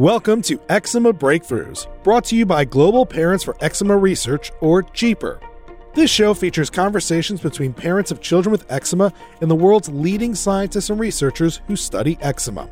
Welcome 0.00 0.40
to 0.44 0.58
Eczema 0.70 1.12
Breakthroughs, 1.12 1.86
brought 2.02 2.24
to 2.24 2.34
you 2.34 2.46
by 2.46 2.64
Global 2.64 3.04
Parents 3.04 3.44
for 3.44 3.54
Eczema 3.60 3.98
Research, 3.98 4.50
or 4.62 4.82
GPER. 4.82 5.38
This 5.92 6.10
show 6.10 6.32
features 6.32 6.70
conversations 6.70 7.42
between 7.42 7.74
parents 7.74 8.10
of 8.10 8.22
children 8.22 8.50
with 8.50 8.64
eczema 8.72 9.12
and 9.42 9.50
the 9.50 9.54
world's 9.54 9.90
leading 9.90 10.34
scientists 10.34 10.88
and 10.88 10.98
researchers 10.98 11.60
who 11.66 11.76
study 11.76 12.16
eczema. 12.22 12.70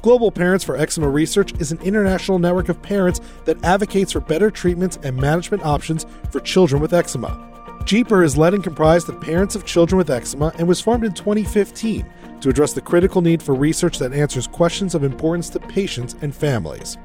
Global 0.00 0.32
Parents 0.32 0.64
for 0.64 0.78
Eczema 0.78 1.10
Research 1.10 1.52
is 1.60 1.72
an 1.72 1.80
international 1.82 2.38
network 2.38 2.70
of 2.70 2.80
parents 2.80 3.20
that 3.44 3.62
advocates 3.62 4.12
for 4.12 4.20
better 4.20 4.50
treatments 4.50 4.98
and 5.02 5.14
management 5.14 5.66
options 5.66 6.06
for 6.30 6.40
children 6.40 6.80
with 6.80 6.94
eczema. 6.94 7.51
GPER 7.82 8.24
is 8.24 8.36
led 8.36 8.54
and 8.54 8.62
comprised 8.62 9.08
of 9.08 9.20
parents 9.20 9.54
of 9.54 9.64
children 9.64 9.98
with 9.98 10.10
eczema 10.10 10.52
and 10.58 10.68
was 10.68 10.80
formed 10.80 11.04
in 11.04 11.12
2015 11.12 12.06
to 12.40 12.48
address 12.48 12.72
the 12.72 12.80
critical 12.80 13.20
need 13.20 13.42
for 13.42 13.54
research 13.54 13.98
that 13.98 14.12
answers 14.12 14.46
questions 14.46 14.94
of 14.94 15.04
importance 15.04 15.48
to 15.50 15.60
patients 15.60 16.16
and 16.22 16.34
families. 16.34 16.96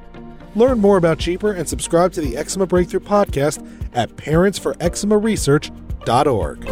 Learn 0.54 0.78
more 0.78 0.96
about 0.96 1.18
GPER 1.18 1.58
and 1.58 1.68
subscribe 1.68 2.12
to 2.12 2.20
the 2.20 2.36
Eczema 2.36 2.66
Breakthrough 2.66 3.00
podcast 3.00 3.66
at 3.94 4.14
parentsforeczemaresearch.org. 4.16 6.68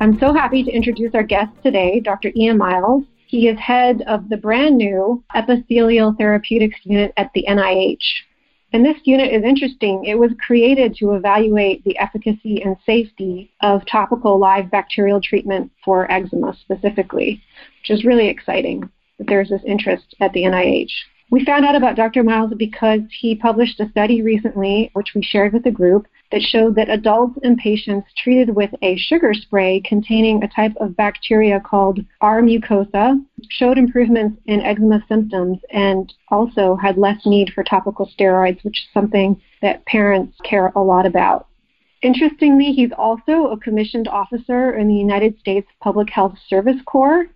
I'm 0.00 0.18
so 0.18 0.32
happy 0.32 0.64
to 0.64 0.70
introduce 0.70 1.14
our 1.14 1.22
guest 1.22 1.52
today, 1.62 2.00
Dr. 2.00 2.32
Ian 2.34 2.56
Myles. 2.56 3.04
He 3.26 3.48
is 3.48 3.58
head 3.58 4.02
of 4.08 4.28
the 4.28 4.36
brand 4.36 4.78
new 4.78 5.22
Epithelial 5.34 6.14
Therapeutics 6.18 6.78
Unit 6.84 7.12
at 7.16 7.30
the 7.34 7.44
NIH. 7.48 7.98
And 8.72 8.84
this 8.84 8.98
unit 9.04 9.32
is 9.32 9.42
interesting. 9.42 10.04
It 10.04 10.14
was 10.14 10.30
created 10.44 10.94
to 10.96 11.14
evaluate 11.14 11.82
the 11.84 11.98
efficacy 11.98 12.62
and 12.62 12.76
safety 12.86 13.50
of 13.62 13.84
topical 13.86 14.38
live 14.38 14.70
bacterial 14.70 15.20
treatment 15.20 15.72
for 15.84 16.10
eczema 16.10 16.56
specifically, 16.60 17.42
which 17.80 17.90
is 17.90 18.04
really 18.04 18.28
exciting 18.28 18.88
that 19.18 19.26
there's 19.26 19.48
this 19.48 19.62
interest 19.66 20.14
at 20.20 20.32
the 20.32 20.44
NIH. 20.44 20.92
We 21.30 21.44
found 21.44 21.64
out 21.64 21.74
about 21.74 21.96
Dr. 21.96 22.22
Myles 22.22 22.52
because 22.56 23.00
he 23.20 23.34
published 23.34 23.80
a 23.80 23.88
study 23.90 24.22
recently, 24.22 24.90
which 24.94 25.12
we 25.14 25.22
shared 25.22 25.52
with 25.52 25.64
the 25.64 25.70
group, 25.70 26.06
that 26.32 26.42
showed 26.42 26.74
that 26.76 26.88
adults 26.88 27.38
and 27.42 27.58
patients 27.58 28.08
treated 28.16 28.54
with 28.54 28.70
a 28.82 28.96
sugar 28.96 29.34
spray 29.34 29.80
containing 29.84 30.42
a 30.42 30.48
type 30.48 30.74
of 30.80 30.96
bacteria 30.96 31.60
called 31.60 32.00
R. 32.20 32.40
mucosa 32.40 33.20
showed 33.48 33.78
improvements 33.78 34.40
in 34.46 34.60
eczema 34.60 35.04
symptoms 35.08 35.58
and 35.72 36.12
also 36.28 36.76
had 36.76 36.98
less 36.98 37.26
need 37.26 37.52
for 37.54 37.64
topical 37.64 38.10
steroids, 38.18 38.62
which 38.64 38.82
is 38.82 38.88
something 38.94 39.40
that 39.62 39.84
parents 39.86 40.36
care 40.44 40.72
a 40.76 40.80
lot 40.80 41.06
about. 41.06 41.46
Interestingly, 42.02 42.72
he's 42.72 42.92
also 42.96 43.48
a 43.48 43.58
commissioned 43.58 44.08
officer 44.08 44.74
in 44.74 44.88
the 44.88 44.94
United 44.94 45.38
States 45.38 45.68
Public 45.82 46.08
Health 46.08 46.34
Service 46.48 46.80
Corps, 46.86 47.26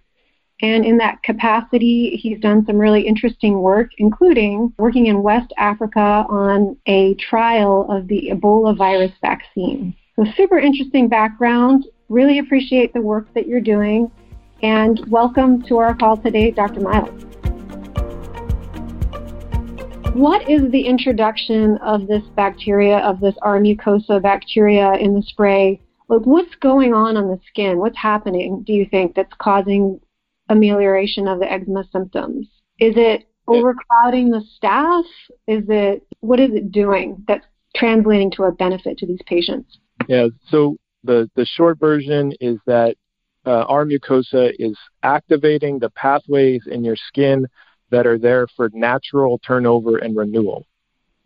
and 0.62 0.84
in 0.84 0.98
that 0.98 1.22
capacity, 1.24 2.10
he's 2.10 2.38
done 2.38 2.64
some 2.64 2.78
really 2.78 3.02
interesting 3.02 3.58
work, 3.60 3.90
including 3.98 4.72
working 4.78 5.06
in 5.06 5.22
West 5.22 5.52
Africa 5.58 6.24
on 6.28 6.76
a 6.86 7.14
trial 7.14 7.90
of 7.90 8.06
the 8.06 8.30
Ebola 8.32 8.76
virus 8.76 9.10
vaccine. 9.20 9.96
So, 10.14 10.24
super 10.36 10.60
interesting 10.60 11.08
background. 11.08 11.86
Really 12.08 12.38
appreciate 12.38 12.92
the 12.92 13.00
work 13.00 13.34
that 13.34 13.48
you're 13.48 13.60
doing. 13.60 14.12
And 14.62 15.00
welcome 15.08 15.62
to 15.64 15.78
our 15.78 15.92
call 15.92 16.18
today, 16.18 16.52
Dr. 16.52 16.80
Myles. 16.80 17.24
What 20.14 20.48
is 20.48 20.70
the 20.70 20.86
introduction 20.86 21.78
of 21.78 22.06
this 22.06 22.22
bacteria, 22.36 22.98
of 22.98 23.18
this 23.18 23.34
R. 23.42 23.58
mucosa 23.58 24.22
bacteria 24.22 24.92
in 24.94 25.14
the 25.14 25.22
spray? 25.22 25.80
Like, 26.08 26.22
what's 26.22 26.54
going 26.60 26.94
on 26.94 27.16
on 27.16 27.26
the 27.26 27.40
skin? 27.48 27.78
What's 27.78 27.98
happening, 27.98 28.62
do 28.62 28.72
you 28.72 28.86
think, 28.86 29.16
that's 29.16 29.32
causing 29.40 29.98
amelioration 30.48 31.28
of 31.28 31.40
the 31.40 31.50
eczema 31.50 31.84
symptoms? 31.92 32.48
Is 32.78 32.94
it 32.96 33.28
overcrowding 33.46 34.30
the 34.30 34.42
staph? 34.58 35.04
Is 35.46 35.64
it 35.68 36.06
what 36.20 36.40
is 36.40 36.50
it 36.52 36.72
doing 36.72 37.24
that's 37.28 37.44
translating 37.76 38.30
to 38.32 38.44
a 38.44 38.52
benefit 38.52 38.98
to 38.98 39.06
these 39.06 39.22
patients? 39.26 39.78
Yeah, 40.08 40.28
so 40.48 40.76
the 41.02 41.30
the 41.36 41.44
short 41.44 41.78
version 41.78 42.32
is 42.40 42.58
that 42.66 42.96
uh, 43.46 43.64
R. 43.68 43.84
mucosa 43.84 44.52
is 44.58 44.76
activating 45.02 45.78
the 45.78 45.90
pathways 45.90 46.62
in 46.66 46.82
your 46.82 46.96
skin 46.96 47.46
that 47.90 48.06
are 48.06 48.18
there 48.18 48.46
for 48.56 48.70
natural 48.72 49.38
turnover 49.46 49.98
and 49.98 50.16
renewal. 50.16 50.66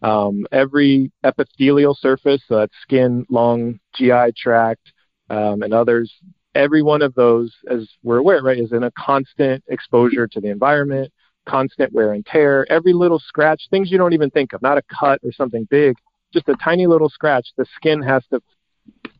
Um, 0.03 0.47
every 0.53 1.11
epithelial 1.25 1.97
surface, 1.99 2.43
so 2.47 2.57
that's 2.57 2.75
skin, 2.83 3.27
lung, 3.31 3.81
GI 3.95 4.33
tract, 4.37 4.93
um, 5.31 5.63
and 5.63 5.75
others, 5.75 6.13
every 6.55 6.83
one 6.83 7.03
of 7.03 7.15
those, 7.15 7.55
as 7.71 7.89
we're 8.03 8.19
aware, 8.19 8.43
right, 8.43 8.59
is 8.59 8.73
in 8.73 8.85
a 8.85 8.91
constant 8.93 9.63
exposure 9.69 10.27
to 10.27 10.41
the 10.41 10.49
environment, 10.49 11.13
constant 11.47 11.93
wear 11.93 12.13
and 12.13 12.25
tear. 12.27 12.67
Every 12.71 12.93
little 12.93 13.19
scratch, 13.19 13.63
things 13.71 13.91
you 13.91 13.99
don't 13.99 14.13
even 14.13 14.31
think 14.31 14.53
of, 14.53 14.63
not 14.63 14.79
a 14.79 14.83
cut 14.83 15.21
or 15.23 15.33
something 15.33 15.67
big, 15.71 15.97
just 16.33 16.49
a 16.49 16.55
tiny 16.63 16.87
little 16.87 17.09
scratch. 17.09 17.49
The 17.57 17.67
skin 17.77 18.03
has 18.03 18.25
to 18.33 18.41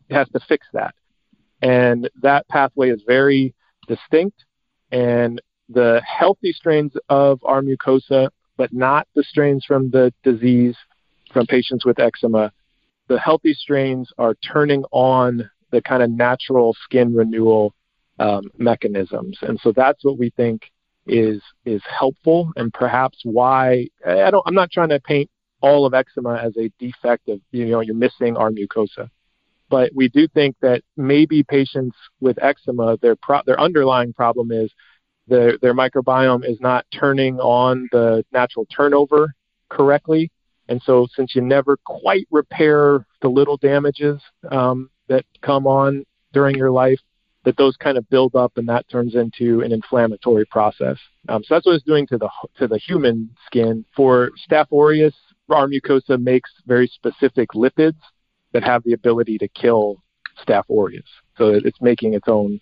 has 0.09 0.27
to 0.29 0.39
fix 0.47 0.67
that, 0.73 0.95
and 1.61 2.09
that 2.21 2.47
pathway 2.47 2.89
is 2.89 3.01
very 3.05 3.53
distinct. 3.87 4.45
And 4.91 5.41
the 5.69 6.01
healthy 6.03 6.51
strains 6.51 6.93
of 7.09 7.39
R. 7.43 7.61
mucosa, 7.61 8.29
but 8.57 8.73
not 8.73 9.07
the 9.15 9.23
strains 9.23 9.63
from 9.65 9.91
the 9.91 10.11
disease 10.23 10.75
from 11.31 11.45
patients 11.45 11.85
with 11.85 11.99
eczema, 11.99 12.51
the 13.07 13.19
healthy 13.19 13.53
strains 13.53 14.09
are 14.17 14.35
turning 14.35 14.83
on 14.91 15.49
the 15.71 15.81
kind 15.81 16.03
of 16.03 16.09
natural 16.09 16.75
skin 16.83 17.13
renewal 17.13 17.73
um, 18.19 18.43
mechanisms. 18.57 19.37
And 19.41 19.59
so 19.61 19.71
that's 19.71 20.03
what 20.03 20.17
we 20.17 20.31
think 20.31 20.63
is 21.07 21.41
is 21.65 21.81
helpful 21.87 22.51
and 22.55 22.71
perhaps 22.71 23.19
why 23.23 23.87
I 24.05 24.29
don't 24.29 24.43
I'm 24.45 24.53
not 24.53 24.71
trying 24.71 24.89
to 24.89 24.99
paint 24.99 25.29
all 25.61 25.85
of 25.85 25.93
eczema 25.93 26.35
as 26.35 26.55
a 26.57 26.71
defect 26.79 27.27
of 27.29 27.39
you 27.51 27.65
know 27.65 27.79
you're 27.79 27.95
missing 27.95 28.37
R. 28.37 28.51
mucosa. 28.51 29.09
But 29.69 29.91
we 29.93 30.09
do 30.09 30.27
think 30.27 30.55
that 30.61 30.81
maybe 30.97 31.43
patients 31.43 31.95
with 32.19 32.41
eczema 32.41 32.97
their 33.01 33.15
pro- 33.15 33.41
their 33.45 33.59
underlying 33.59 34.13
problem 34.13 34.51
is 34.51 34.71
their 35.27 35.57
their 35.59 35.73
microbiome 35.73 36.47
is 36.47 36.59
not 36.59 36.85
turning 36.93 37.39
on 37.39 37.87
the 37.91 38.23
natural 38.31 38.65
turnover 38.65 39.33
correctly. 39.69 40.31
And 40.67 40.81
so 40.83 41.07
since 41.15 41.35
you 41.35 41.41
never 41.41 41.77
quite 41.85 42.27
repair 42.29 43.05
the 43.21 43.29
little 43.29 43.57
damages 43.57 44.21
um, 44.51 44.89
that 45.09 45.25
come 45.41 45.67
on 45.67 46.05
during 46.33 46.55
your 46.55 46.71
life, 46.71 46.99
that 47.43 47.57
those 47.57 47.75
kind 47.77 47.97
of 47.97 48.09
build 48.09 48.35
up 48.35 48.57
and 48.57 48.67
that 48.69 48.87
turns 48.89 49.15
into 49.15 49.61
an 49.61 49.71
inflammatory 49.71 50.45
process. 50.45 50.97
Um, 51.27 51.43
so 51.43 51.55
that's 51.55 51.65
what 51.65 51.75
it's 51.75 51.85
doing 51.85 52.07
to 52.07 52.17
the 52.17 52.29
to 52.57 52.67
the 52.67 52.77
human 52.77 53.29
skin. 53.45 53.85
For 53.95 54.31
Staph 54.49 54.71
aureus, 54.71 55.15
R. 55.49 55.67
mucosa 55.67 56.21
makes 56.21 56.49
very 56.65 56.87
specific 56.87 57.49
lipids 57.55 57.99
that 58.53 58.63
have 58.63 58.83
the 58.83 58.93
ability 58.93 59.37
to 59.39 59.47
kill 59.49 60.01
Staph 60.45 60.69
aureus. 60.69 61.05
So 61.37 61.49
it's 61.49 61.81
making 61.81 62.13
its 62.13 62.27
own 62.27 62.59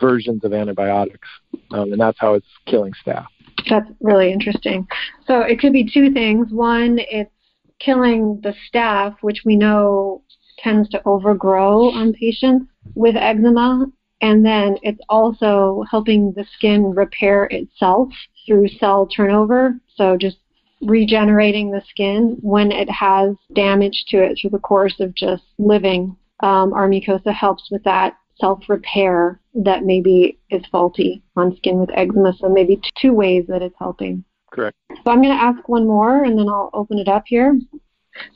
versions 0.00 0.44
of 0.44 0.52
antibiotics, 0.52 1.28
um, 1.70 1.92
and 1.92 2.00
that's 2.00 2.18
how 2.18 2.34
it's 2.34 2.46
killing 2.66 2.92
staph. 3.06 3.26
That's 3.68 3.88
really 4.00 4.32
interesting. 4.32 4.86
So 5.26 5.40
it 5.40 5.58
could 5.60 5.72
be 5.72 5.88
two 5.88 6.12
things. 6.12 6.48
One, 6.50 6.98
it's 6.98 7.30
killing 7.78 8.40
the 8.42 8.54
staph, 8.68 9.16
which 9.20 9.42
we 9.44 9.56
know 9.56 10.22
tends 10.64 10.88
to 10.88 11.02
overgrow 11.06 11.90
on 11.90 12.14
patients 12.14 12.66
with 12.94 13.16
eczema. 13.16 13.86
And 14.22 14.44
then 14.44 14.78
it's 14.82 15.00
also 15.08 15.84
helping 15.90 16.32
the 16.32 16.46
skin 16.56 16.94
repair 16.94 17.44
itself 17.50 18.08
through 18.46 18.68
cell 18.80 19.06
turnover. 19.06 19.78
So 19.96 20.16
just 20.16 20.38
regenerating 20.80 21.70
the 21.70 21.82
skin 21.90 22.38
when 22.40 22.72
it 22.72 22.90
has 22.90 23.36
damage 23.54 24.04
to 24.08 24.22
it 24.22 24.38
through 24.40 24.50
the 24.50 24.58
course 24.58 24.98
of 25.00 25.14
just 25.14 25.44
living. 25.58 26.16
Um, 26.40 26.72
R. 26.72 26.88
mucosa 26.88 27.32
helps 27.32 27.68
with 27.70 27.84
that 27.84 28.16
self 28.40 28.68
repair 28.68 29.40
that 29.54 29.84
maybe 29.84 30.38
is 30.50 30.62
faulty 30.72 31.22
on 31.36 31.56
skin 31.56 31.78
with 31.78 31.90
eczema. 31.94 32.32
So 32.38 32.48
maybe 32.48 32.80
two 33.00 33.12
ways 33.12 33.44
that 33.48 33.62
it's 33.62 33.76
helping. 33.78 34.24
Correct. 34.50 34.76
So 35.04 35.10
I'm 35.10 35.22
going 35.22 35.36
to 35.36 35.42
ask 35.42 35.68
one 35.68 35.86
more 35.86 36.24
and 36.24 36.38
then 36.38 36.48
I'll 36.48 36.70
open 36.72 36.98
it 36.98 37.08
up 37.08 37.24
here. 37.26 37.58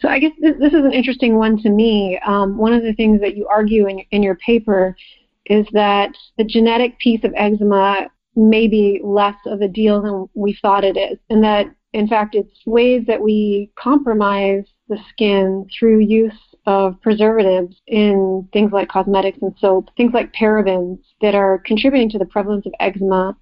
So 0.00 0.08
I 0.08 0.18
guess 0.18 0.32
this, 0.40 0.56
this 0.58 0.72
is 0.72 0.84
an 0.84 0.92
interesting 0.92 1.36
one 1.36 1.58
to 1.62 1.70
me. 1.70 2.18
Um, 2.26 2.56
one 2.56 2.72
of 2.72 2.82
the 2.82 2.94
things 2.94 3.20
that 3.20 3.36
you 3.36 3.46
argue 3.46 3.86
in, 3.86 4.00
in 4.10 4.22
your 4.22 4.36
paper 4.36 4.96
is 5.46 5.66
that 5.72 6.10
the 6.36 6.44
genetic 6.44 6.98
piece 6.98 7.24
of 7.24 7.32
eczema 7.36 8.10
may 8.36 8.68
be 8.68 9.00
less 9.02 9.36
of 9.46 9.60
a 9.60 9.68
deal 9.68 10.02
than 10.02 10.28
we 10.34 10.56
thought 10.60 10.84
it 10.84 10.96
is, 10.96 11.18
and 11.30 11.42
that 11.42 11.66
in 11.92 12.06
fact 12.06 12.34
it's 12.34 12.66
ways 12.66 13.02
that 13.06 13.20
we 13.20 13.70
compromise 13.76 14.64
the 14.88 14.98
skin 15.10 15.66
through 15.76 15.98
use 15.98 16.38
of 16.66 17.00
preservatives 17.00 17.76
in 17.86 18.46
things 18.52 18.72
like 18.72 18.88
cosmetics 18.88 19.38
and 19.40 19.54
soap, 19.58 19.88
things 19.96 20.12
like 20.12 20.32
parabens 20.34 20.98
that 21.22 21.34
are 21.34 21.62
contributing 21.64 22.10
to 22.10 22.18
the 22.18 22.26
prevalence 22.26 22.66
of 22.66 22.74
eczema 22.78 23.34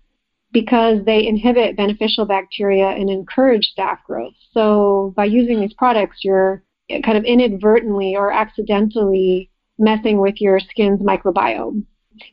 because 0.56 1.04
they 1.04 1.26
inhibit 1.26 1.76
beneficial 1.76 2.24
bacteria 2.24 2.88
and 2.88 3.10
encourage 3.10 3.74
staph 3.76 4.02
growth. 4.06 4.32
So 4.52 5.12
by 5.14 5.26
using 5.26 5.60
these 5.60 5.74
products, 5.74 6.20
you're 6.24 6.62
kind 7.04 7.18
of 7.18 7.24
inadvertently 7.24 8.16
or 8.16 8.32
accidentally 8.32 9.50
messing 9.78 10.18
with 10.18 10.40
your 10.40 10.58
skin's 10.58 11.02
microbiome. 11.02 11.84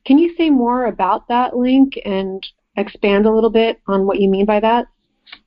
Can 0.05 0.19
you 0.19 0.33
say 0.37 0.49
more 0.49 0.85
about 0.85 1.27
that 1.27 1.57
link 1.57 1.99
and 2.05 2.41
expand 2.77 3.25
a 3.25 3.29
little 3.29 3.49
bit 3.49 3.81
on 3.87 4.05
what 4.05 4.21
you 4.21 4.29
mean 4.29 4.45
by 4.45 4.61
that? 4.61 4.85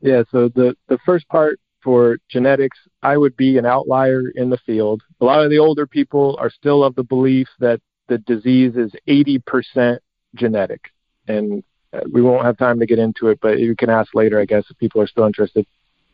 Yeah, 0.03 0.25
so 0.31 0.51
the, 0.51 0.77
the 0.89 0.99
first 1.07 1.27
part 1.29 1.59
for 1.83 2.19
genetics, 2.29 2.77
I 3.03 3.17
would 3.17 3.39
be 3.39 3.57
an 3.57 3.65
outlier 3.65 4.25
in 4.35 4.51
the 4.51 4.59
field. 4.67 5.03
A 5.23 5.25
lot 5.25 5.43
of 5.43 5.49
the 5.49 5.61
older 5.61 5.87
people 5.87 6.37
are 6.39 6.51
still 6.51 6.85
of 6.85 6.95
the 6.95 7.05
belief 7.05 7.49
that 7.59 7.81
the 8.09 8.19
disease 8.19 8.77
is 8.77 8.93
80% 9.09 9.99
genetic. 10.35 10.91
And 11.27 11.65
Uh, 11.93 12.01
we 12.13 12.23
won't 12.23 12.45
have 12.45 12.57
time 12.57 12.79
to 12.81 12.87
get 12.87 12.99
into 12.99 13.29
it, 13.29 13.39
but 13.41 13.59
you 13.59 13.77
can 13.77 13.91
ask 13.91 14.15
later, 14.15 14.41
I 14.41 14.45
guess, 14.45 14.65
if 14.71 14.79
people 14.79 15.01
are 15.01 15.07
still 15.07 15.27
interested. 15.27 15.67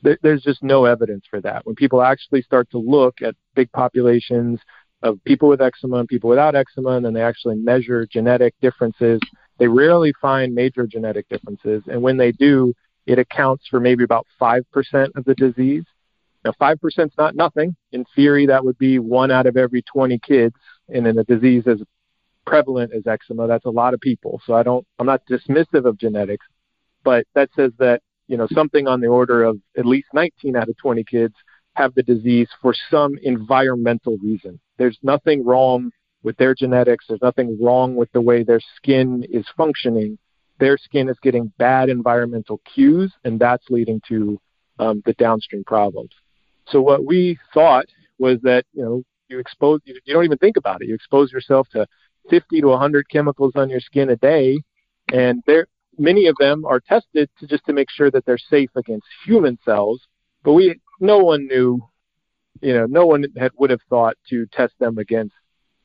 There's 0.02 0.42
just 0.42 0.64
no 0.64 0.84
evidence 0.84 1.24
for 1.30 1.40
that. 1.42 1.64
When 1.64 1.76
people 1.76 2.02
actually 2.02 2.42
start 2.42 2.68
to 2.72 2.78
look 2.78 3.22
at 3.22 3.36
big 3.54 3.70
populations 3.70 4.58
of 5.02 5.22
people 5.24 5.48
with 5.48 5.60
eczema 5.60 5.98
and 5.98 6.08
people 6.08 6.28
without 6.28 6.56
eczema, 6.56 6.90
and 6.90 7.04
then 7.04 7.12
they 7.12 7.22
actually 7.22 7.56
measure 7.56 8.04
genetic 8.06 8.54
differences, 8.60 9.20
they 9.58 9.68
rarely 9.68 10.12
find 10.20 10.54
major 10.54 10.88
genetic 10.88 11.28
differences. 11.28 11.84
And 11.86 12.02
when 12.02 12.16
they 12.16 12.32
do, 12.32 12.74
it 13.06 13.18
accounts 13.18 13.66
for 13.68 13.78
maybe 13.78 14.02
about 14.02 14.26
5% 14.40 14.64
of 15.14 15.24
the 15.24 15.34
disease. 15.34 15.84
Now, 16.44 16.52
5% 16.60 16.76
is 16.84 17.12
not 17.16 17.36
nothing. 17.36 17.76
In 17.92 18.04
theory, 18.16 18.46
that 18.46 18.64
would 18.64 18.78
be 18.78 18.98
one 18.98 19.30
out 19.30 19.46
of 19.46 19.56
every 19.56 19.82
20 19.82 20.18
kids. 20.18 20.56
And 20.88 21.06
in 21.06 21.18
a 21.18 21.24
disease 21.24 21.64
as 21.66 21.80
prevalent 22.46 22.92
as 22.94 23.06
eczema, 23.06 23.46
that's 23.46 23.64
a 23.64 23.70
lot 23.70 23.94
of 23.94 24.00
people. 24.00 24.40
So 24.46 24.54
I 24.54 24.62
don't, 24.62 24.86
I'm 24.98 25.06
not 25.06 25.22
dismissive 25.26 25.84
of 25.84 25.98
genetics, 25.98 26.46
but 27.04 27.26
that 27.34 27.50
says 27.56 27.72
that, 27.78 28.02
you 28.28 28.36
know, 28.36 28.46
something 28.52 28.86
on 28.86 29.00
the 29.00 29.08
order 29.08 29.44
of 29.44 29.58
at 29.76 29.86
least 29.86 30.08
19 30.14 30.56
out 30.56 30.68
of 30.68 30.76
20 30.78 31.04
kids 31.04 31.34
have 31.74 31.94
the 31.94 32.02
disease 32.02 32.48
for 32.60 32.74
some 32.90 33.12
environmental 33.22 34.16
reason. 34.18 34.60
There's 34.78 34.98
nothing 35.02 35.44
wrong 35.44 35.90
with 36.22 36.36
their 36.36 36.54
genetics. 36.54 37.06
There's 37.08 37.22
nothing 37.22 37.58
wrong 37.60 37.94
with 37.94 38.10
the 38.12 38.20
way 38.20 38.42
their 38.42 38.60
skin 38.76 39.24
is 39.30 39.46
functioning. 39.56 40.18
Their 40.58 40.76
skin 40.78 41.08
is 41.08 41.16
getting 41.22 41.52
bad 41.58 41.88
environmental 41.88 42.60
cues, 42.72 43.12
and 43.24 43.40
that's 43.40 43.64
leading 43.70 44.00
to 44.08 44.40
um, 44.78 45.02
the 45.04 45.14
downstream 45.14 45.64
problems. 45.64 46.10
So 46.68 46.80
what 46.80 47.04
we 47.04 47.38
thought 47.52 47.86
was 48.18 48.38
that 48.42 48.64
you 48.72 48.84
know 48.84 49.02
you 49.28 49.38
expose 49.38 49.80
you, 49.84 49.98
you 50.04 50.14
don't 50.14 50.24
even 50.24 50.38
think 50.38 50.56
about 50.56 50.82
it. 50.82 50.88
You 50.88 50.94
expose 50.94 51.32
yourself 51.32 51.68
to 51.70 51.86
50 52.30 52.60
to 52.60 52.66
100 52.68 53.08
chemicals 53.08 53.52
on 53.54 53.68
your 53.68 53.80
skin 53.80 54.10
a 54.10 54.16
day, 54.16 54.58
and 55.12 55.42
there 55.46 55.66
many 55.98 56.26
of 56.26 56.36
them 56.38 56.64
are 56.64 56.80
tested 56.80 57.28
to 57.38 57.46
just 57.46 57.64
to 57.66 57.72
make 57.72 57.90
sure 57.90 58.10
that 58.10 58.24
they're 58.24 58.38
safe 58.38 58.70
against 58.76 59.06
human 59.24 59.58
cells. 59.64 60.00
But 60.42 60.54
we 60.54 60.80
no 61.00 61.18
one 61.18 61.46
knew, 61.46 61.80
you 62.60 62.74
know, 62.74 62.86
no 62.86 63.06
one 63.06 63.24
had 63.36 63.52
would 63.58 63.70
have 63.70 63.82
thought 63.88 64.16
to 64.30 64.46
test 64.46 64.74
them 64.78 64.98
against 64.98 65.34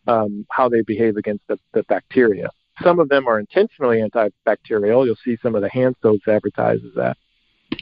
um, 0.08 0.46
how 0.50 0.70
they 0.70 0.82
behave 0.82 1.18
against 1.18 1.46
the, 1.48 1.58
the 1.74 1.84
bacteria. 1.84 2.50
Some 2.82 3.00
of 3.00 3.10
them 3.10 3.28
are 3.28 3.40
intentionally 3.40 4.02
antibacterial. 4.02 5.06
You'll 5.06 5.18
see 5.26 5.38
some 5.42 5.56
of 5.56 5.62
the 5.62 5.70
hand 5.70 5.96
soaps 6.02 6.28
advertised 6.28 6.86
as 6.86 6.94
that. 6.96 7.18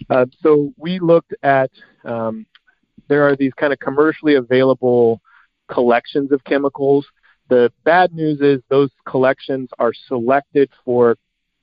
Uh, 0.10 0.26
so 0.42 0.74
we 0.78 1.00
looked 1.00 1.34
at 1.44 1.70
um, 2.06 2.46
there 3.08 3.28
are 3.28 3.36
these 3.36 3.54
kind 3.54 3.74
of 3.74 3.80
commercially 3.80 4.36
available 4.36 5.22
collections 5.70 6.32
of 6.32 6.44
chemicals. 6.44 7.06
The 7.50 7.72
bad 7.84 8.14
news 8.14 8.42
is 8.42 8.62
those 8.70 8.90
collections 9.08 9.70
are 9.80 9.94
selected 10.08 10.70
for 10.84 11.18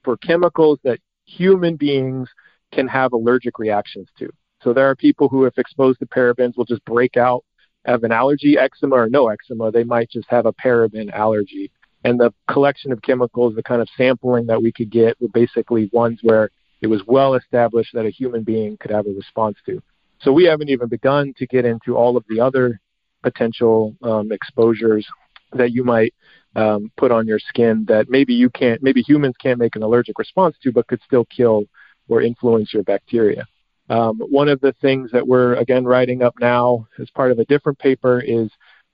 for 0.04 0.16
chemicals 0.16 0.78
that 0.82 0.98
human 1.24 1.76
beings 1.76 2.28
can 2.72 2.88
have 2.88 3.12
allergic 3.12 3.58
reactions 3.58 4.08
to. 4.18 4.28
So 4.62 4.72
there 4.72 4.88
are 4.88 4.96
people 4.96 5.28
who, 5.28 5.44
if 5.44 5.58
exposed 5.58 6.00
to 6.00 6.06
parabens, 6.06 6.56
will 6.56 6.64
just 6.64 6.84
break 6.84 7.16
out 7.16 7.44
have 7.84 8.04
an 8.04 8.12
allergy, 8.12 8.56
eczema 8.58 8.96
or 8.96 9.08
no 9.08 9.28
eczema. 9.28 9.70
They 9.70 9.84
might 9.84 10.10
just 10.10 10.28
have 10.28 10.46
a 10.46 10.52
paraben 10.52 11.12
allergy. 11.12 11.70
And 12.04 12.18
the 12.18 12.32
collection 12.48 12.92
of 12.92 13.02
chemicals, 13.02 13.54
the 13.54 13.62
kind 13.62 13.80
of 13.80 13.88
sampling 13.96 14.46
that 14.46 14.62
we 14.62 14.72
could 14.72 14.90
get 14.90 15.20
were 15.20 15.28
basically 15.28 15.88
ones 15.92 16.20
where 16.22 16.50
it 16.80 16.88
was 16.88 17.02
well 17.06 17.34
established 17.34 17.90
that 17.94 18.06
a 18.06 18.10
human 18.10 18.42
being 18.42 18.76
could 18.76 18.90
have 18.90 19.06
a 19.06 19.10
response 19.10 19.56
to. 19.66 19.80
So 20.20 20.32
we 20.32 20.44
haven't 20.44 20.68
even 20.68 20.88
begun 20.88 21.32
to 21.38 21.46
get 21.46 21.64
into 21.64 21.96
all 21.96 22.16
of 22.16 22.24
the 22.28 22.40
other 22.40 22.80
potential 23.22 23.94
um, 24.02 24.32
exposures 24.32 25.06
that 25.54 25.72
you 25.72 25.84
might 25.84 26.14
um, 26.56 26.90
put 26.96 27.10
on 27.10 27.26
your 27.26 27.38
skin 27.38 27.84
that 27.88 28.08
maybe 28.08 28.34
you 28.34 28.50
can't, 28.50 28.82
maybe 28.82 29.02
humans 29.02 29.34
can't 29.40 29.58
make 29.58 29.76
an 29.76 29.82
allergic 29.82 30.18
response 30.18 30.56
to, 30.62 30.72
but 30.72 30.86
could 30.86 31.00
still 31.04 31.24
kill 31.24 31.64
or 32.08 32.22
influence 32.22 32.72
your 32.74 32.82
bacteria. 32.82 33.46
Um, 33.88 34.18
one 34.18 34.48
of 34.48 34.60
the 34.60 34.74
things 34.80 35.10
that 35.12 35.26
we're 35.26 35.54
again 35.54 35.84
writing 35.84 36.22
up 36.22 36.34
now 36.40 36.86
as 36.98 37.10
part 37.10 37.32
of 37.32 37.38
a 37.38 37.44
different 37.46 37.78
paper 37.78 38.20
is 38.20 38.50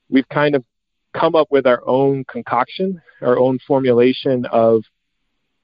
we've 0.08 0.28
kind 0.28 0.54
of 0.54 0.64
come 1.14 1.34
up 1.34 1.48
with 1.50 1.66
our 1.66 1.82
own 1.86 2.24
concoction, 2.24 3.00
our 3.22 3.38
own 3.38 3.58
formulation 3.66 4.46
of 4.46 4.82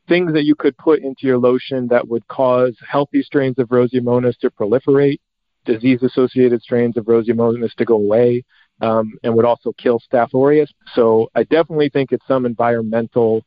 things 0.08 0.32
that 0.32 0.44
you 0.44 0.54
could 0.54 0.76
put 0.76 1.00
into 1.00 1.26
your 1.26 1.38
lotion 1.38 1.88
that 1.88 2.06
would 2.06 2.26
cause 2.28 2.76
healthy 2.86 3.22
strains 3.22 3.58
of 3.58 3.68
Roseomonas 3.68 4.36
to 4.38 4.50
proliferate, 4.50 5.18
disease 5.64 6.02
associated 6.02 6.60
strains 6.62 6.96
of 6.96 7.06
Roseomonas 7.06 7.74
to 7.74 7.84
go 7.84 7.94
away, 7.94 8.44
um, 8.80 9.12
and 9.22 9.34
would 9.34 9.44
also 9.44 9.72
kill 9.72 10.00
Staph 10.00 10.34
aureus. 10.34 10.72
So 10.94 11.30
I 11.34 11.44
definitely 11.44 11.88
think 11.88 12.12
it's 12.12 12.26
some 12.26 12.46
environmental 12.46 13.44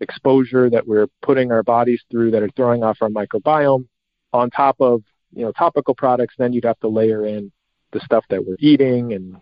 exposure 0.00 0.68
that 0.70 0.86
we're 0.86 1.06
putting 1.22 1.52
our 1.52 1.62
bodies 1.62 2.02
through 2.10 2.32
that 2.32 2.42
are 2.42 2.50
throwing 2.56 2.82
off 2.82 2.98
our 3.00 3.08
microbiome 3.08 3.86
on 4.32 4.50
top 4.50 4.76
of 4.80 5.02
you 5.32 5.44
know 5.44 5.52
topical 5.52 5.94
products, 5.94 6.34
then 6.38 6.52
you'd 6.52 6.64
have 6.64 6.78
to 6.80 6.88
layer 6.88 7.26
in 7.26 7.50
the 7.92 8.00
stuff 8.00 8.24
that 8.30 8.44
we're 8.44 8.56
eating 8.58 9.12
and 9.12 9.36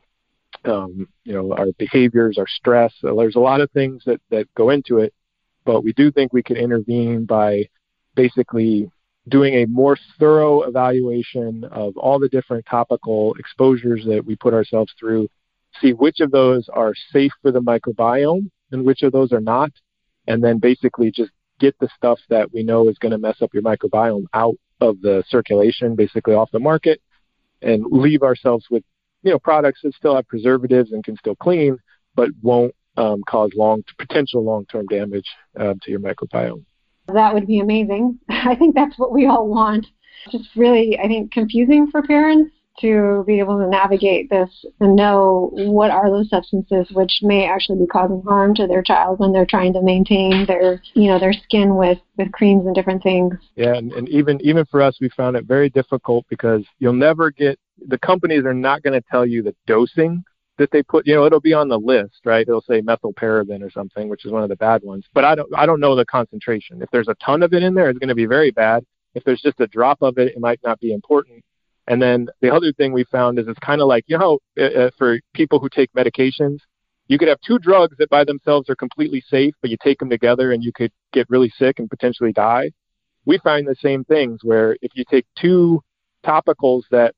um, 0.64 1.08
you 1.24 1.32
know 1.32 1.52
our 1.54 1.68
behaviors, 1.78 2.38
our 2.38 2.46
stress. 2.46 2.92
So 3.00 3.16
there's 3.16 3.36
a 3.36 3.40
lot 3.40 3.60
of 3.60 3.70
things 3.72 4.02
that 4.06 4.20
that 4.30 4.52
go 4.54 4.70
into 4.70 4.98
it, 4.98 5.12
but 5.64 5.82
we 5.82 5.92
do 5.92 6.10
think 6.12 6.32
we 6.32 6.42
could 6.42 6.58
intervene 6.58 7.24
by 7.24 7.64
basically 8.14 8.90
doing 9.28 9.54
a 9.54 9.66
more 9.66 9.96
thorough 10.18 10.62
evaluation 10.62 11.64
of 11.70 11.96
all 11.96 12.18
the 12.18 12.28
different 12.28 12.66
topical 12.66 13.34
exposures 13.38 14.04
that 14.06 14.24
we 14.24 14.34
put 14.36 14.54
ourselves 14.54 14.92
through, 14.98 15.28
see 15.80 15.92
which 15.92 16.20
of 16.20 16.30
those 16.30 16.68
are 16.72 16.92
safe 17.12 17.32
for 17.40 17.52
the 17.52 17.60
microbiome 17.60 18.50
and 18.72 18.84
which 18.84 19.02
of 19.02 19.12
those 19.12 19.32
are 19.32 19.40
not, 19.40 19.70
and 20.26 20.42
then 20.42 20.58
basically 20.58 21.10
just 21.10 21.30
get 21.60 21.78
the 21.78 21.88
stuff 21.96 22.18
that 22.28 22.52
we 22.52 22.62
know 22.62 22.88
is 22.88 22.98
going 22.98 23.12
to 23.12 23.18
mess 23.18 23.40
up 23.40 23.54
your 23.54 23.62
microbiome 23.62 24.24
out 24.34 24.56
of 24.80 25.00
the 25.00 25.22
circulation, 25.28 25.94
basically 25.94 26.34
off 26.34 26.50
the 26.50 26.58
market, 26.58 27.00
and 27.60 27.84
leave 27.90 28.22
ourselves 28.22 28.66
with 28.70 28.82
you 29.22 29.30
know 29.30 29.38
products 29.38 29.80
that 29.84 29.94
still 29.94 30.16
have 30.16 30.26
preservatives 30.26 30.90
and 30.90 31.04
can 31.04 31.16
still 31.16 31.36
clean, 31.36 31.78
but 32.16 32.28
won't 32.42 32.74
um, 32.96 33.22
cause 33.28 33.50
long 33.54 33.82
potential 33.98 34.44
long 34.44 34.66
term 34.66 34.86
damage 34.86 35.28
um, 35.58 35.78
to 35.82 35.90
your 35.90 36.00
microbiome. 36.00 36.64
That 37.08 37.34
would 37.34 37.46
be 37.46 37.60
amazing. 37.60 38.18
I 38.28 38.54
think 38.54 38.74
that's 38.74 38.98
what 38.98 39.12
we 39.12 39.26
all 39.26 39.48
want. 39.48 39.86
Just 40.30 40.48
really, 40.54 40.98
I 40.98 41.08
think, 41.08 41.32
confusing 41.32 41.90
for 41.90 42.02
parents 42.02 42.52
to 42.80 43.22
be 43.26 43.38
able 43.38 43.58
to 43.58 43.68
navigate 43.68 44.30
this 44.30 44.64
and 44.80 44.96
know 44.96 45.50
what 45.52 45.90
are 45.90 46.10
those 46.10 46.28
substances 46.30 46.88
which 46.92 47.20
may 47.22 47.46
actually 47.46 47.78
be 47.78 47.86
causing 47.86 48.22
harm 48.22 48.54
to 48.54 48.66
their 48.66 48.82
child 48.82 49.18
when 49.18 49.32
they're 49.32 49.46
trying 49.46 49.72
to 49.72 49.82
maintain 49.82 50.46
their 50.46 50.80
you 50.94 51.08
know 51.08 51.18
their 51.18 51.34
skin 51.34 51.76
with 51.76 51.98
with 52.16 52.32
creams 52.32 52.64
and 52.64 52.74
different 52.74 53.02
things 53.02 53.34
yeah 53.56 53.74
and, 53.74 53.92
and 53.92 54.08
even 54.08 54.40
even 54.40 54.64
for 54.64 54.80
us 54.80 54.96
we 55.00 55.08
found 55.10 55.36
it 55.36 55.44
very 55.44 55.68
difficult 55.68 56.24
because 56.30 56.64
you'll 56.78 56.92
never 56.92 57.30
get 57.30 57.58
the 57.88 57.98
companies 57.98 58.44
are 58.44 58.54
not 58.54 58.82
going 58.82 58.98
to 58.98 59.06
tell 59.10 59.26
you 59.26 59.42
the 59.42 59.54
dosing 59.66 60.24
that 60.62 60.70
they 60.70 60.82
put 60.82 61.06
you 61.06 61.14
know 61.14 61.26
it'll 61.26 61.40
be 61.40 61.52
on 61.52 61.68
the 61.68 61.78
list 61.78 62.20
right? 62.24 62.46
It'll 62.48 62.62
say 62.62 62.80
methylparaben 62.80 63.62
or 63.62 63.70
something 63.70 64.08
which 64.08 64.24
is 64.24 64.32
one 64.32 64.42
of 64.42 64.48
the 64.48 64.56
bad 64.56 64.82
ones. 64.82 65.04
But 65.12 65.24
i 65.24 65.34
don't 65.34 65.48
i 65.56 65.66
don't 65.66 65.80
know 65.80 65.94
the 65.94 66.06
concentration. 66.06 66.80
If 66.80 66.90
there's 66.90 67.08
a 67.08 67.16
ton 67.24 67.42
of 67.42 67.52
it 67.52 67.62
in 67.62 67.74
there 67.74 67.90
it's 67.90 67.98
going 67.98 68.08
to 68.08 68.14
be 68.14 68.26
very 68.26 68.50
bad. 68.50 68.84
If 69.14 69.24
there's 69.24 69.42
just 69.42 69.60
a 69.60 69.66
drop 69.66 69.98
of 70.02 70.18
it 70.18 70.28
it 70.28 70.40
might 70.40 70.60
not 70.64 70.80
be 70.80 70.92
important. 70.92 71.44
And 71.88 72.00
then 72.00 72.28
the 72.40 72.54
other 72.54 72.72
thing 72.72 72.92
we 72.92 73.04
found 73.04 73.38
is 73.38 73.48
it's 73.48 73.58
kind 73.58 73.80
of 73.80 73.88
like, 73.88 74.04
you 74.06 74.16
know, 74.16 74.38
uh, 74.58 74.62
uh, 74.62 74.90
for 74.96 75.18
people 75.34 75.58
who 75.58 75.68
take 75.68 75.92
medications, 75.94 76.58
you 77.08 77.18
could 77.18 77.28
have 77.28 77.40
two 77.40 77.58
drugs 77.58 77.96
that 77.98 78.08
by 78.08 78.24
themselves 78.24 78.70
are 78.70 78.76
completely 78.76 79.22
safe, 79.28 79.54
but 79.60 79.70
you 79.70 79.76
take 79.82 79.98
them 79.98 80.08
together 80.08 80.52
and 80.52 80.62
you 80.62 80.72
could 80.72 80.92
get 81.12 81.28
really 81.28 81.52
sick 81.58 81.78
and 81.78 81.90
potentially 81.90 82.32
die. 82.32 82.70
We 83.24 83.38
find 83.38 83.66
the 83.66 83.76
same 83.80 84.04
things 84.04 84.40
where 84.42 84.76
if 84.80 84.92
you 84.94 85.04
take 85.10 85.26
two 85.36 85.82
topicals 86.24 86.82
that 86.90 87.14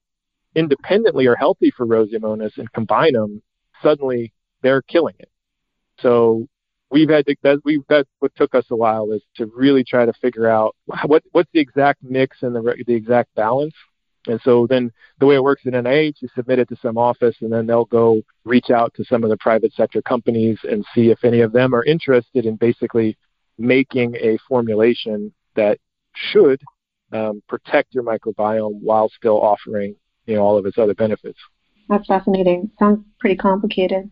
independently 0.55 1.27
are 1.27 1.37
healthy 1.37 1.71
for 1.77 1.87
Roseomonas 1.87 2.57
and 2.59 2.73
combine 2.73 3.15
them, 3.15 3.43
suddenly 3.83 4.33
they're 4.63 4.83
killing 4.83 5.15
it. 5.19 5.29
So 6.01 6.47
we've 6.91 7.09
had 7.09 7.27
to, 7.27 7.37
that, 7.43 7.61
we 7.65 7.83
that 7.89 8.07
what 8.21 8.35
took 8.35 8.55
us 8.55 8.65
a 8.71 8.77
while 8.77 9.13
is 9.13 9.23
to 9.37 9.47
really 9.47 9.85
try 9.85 10.07
to 10.07 10.13
figure 10.15 10.49
out 10.49 10.75
what 11.05 11.23
what's 11.33 11.51
the 11.53 11.61
exact 11.61 12.03
mix 12.03 12.43
and 12.43 12.55
the 12.55 12.85
the 12.87 12.95
exact 12.95 13.35
balance 13.35 13.75
and 14.27 14.41
so 14.43 14.67
then 14.67 14.91
the 15.19 15.27
way 15.27 15.35
it 15.35 15.43
works 15.43 15.63
at 15.67 15.75
NIH, 15.75 16.17
you 16.21 16.29
submit 16.35 16.59
it 16.59 16.69
to 16.71 16.77
some 16.81 16.97
office, 16.97 17.37
and 17.41 17.53
then 17.53 17.67
they'll 17.67 17.85
go 17.85 18.23
reach 18.45 18.71
out 18.71 18.95
to 18.95 19.05
some 19.05 19.23
of 19.23 19.31
the 19.31 19.37
private 19.37 19.73
sector 19.75 20.01
companies 20.01 20.59
and 20.65 20.85
see 20.95 21.11
if 21.11 21.25
any 21.25 21.41
of 21.41 21.53
them 21.53 21.75
are 21.75 21.85
interested 21.85 22.47
in 22.47 22.57
basically 22.57 23.17
making 23.59 24.17
a 24.17 24.39
formulation 24.49 25.33
that 25.57 25.79
should 26.15 26.61
um, 27.13 27.43
protect 27.49 27.95
your 27.95 28.03
microbiome 28.03 28.81
while 28.81 29.11
still 29.11 29.41
offering 29.41 29.95
you 30.27 30.37
know 30.37 30.43
all 30.43 30.59
of 30.59 30.67
its 30.67 30.79
other 30.79 30.95
benefits. 30.95 31.39
That's 31.89 32.07
fascinating. 32.07 32.71
Sounds 32.79 33.05
pretty 33.21 33.37
complicated. 33.37 34.11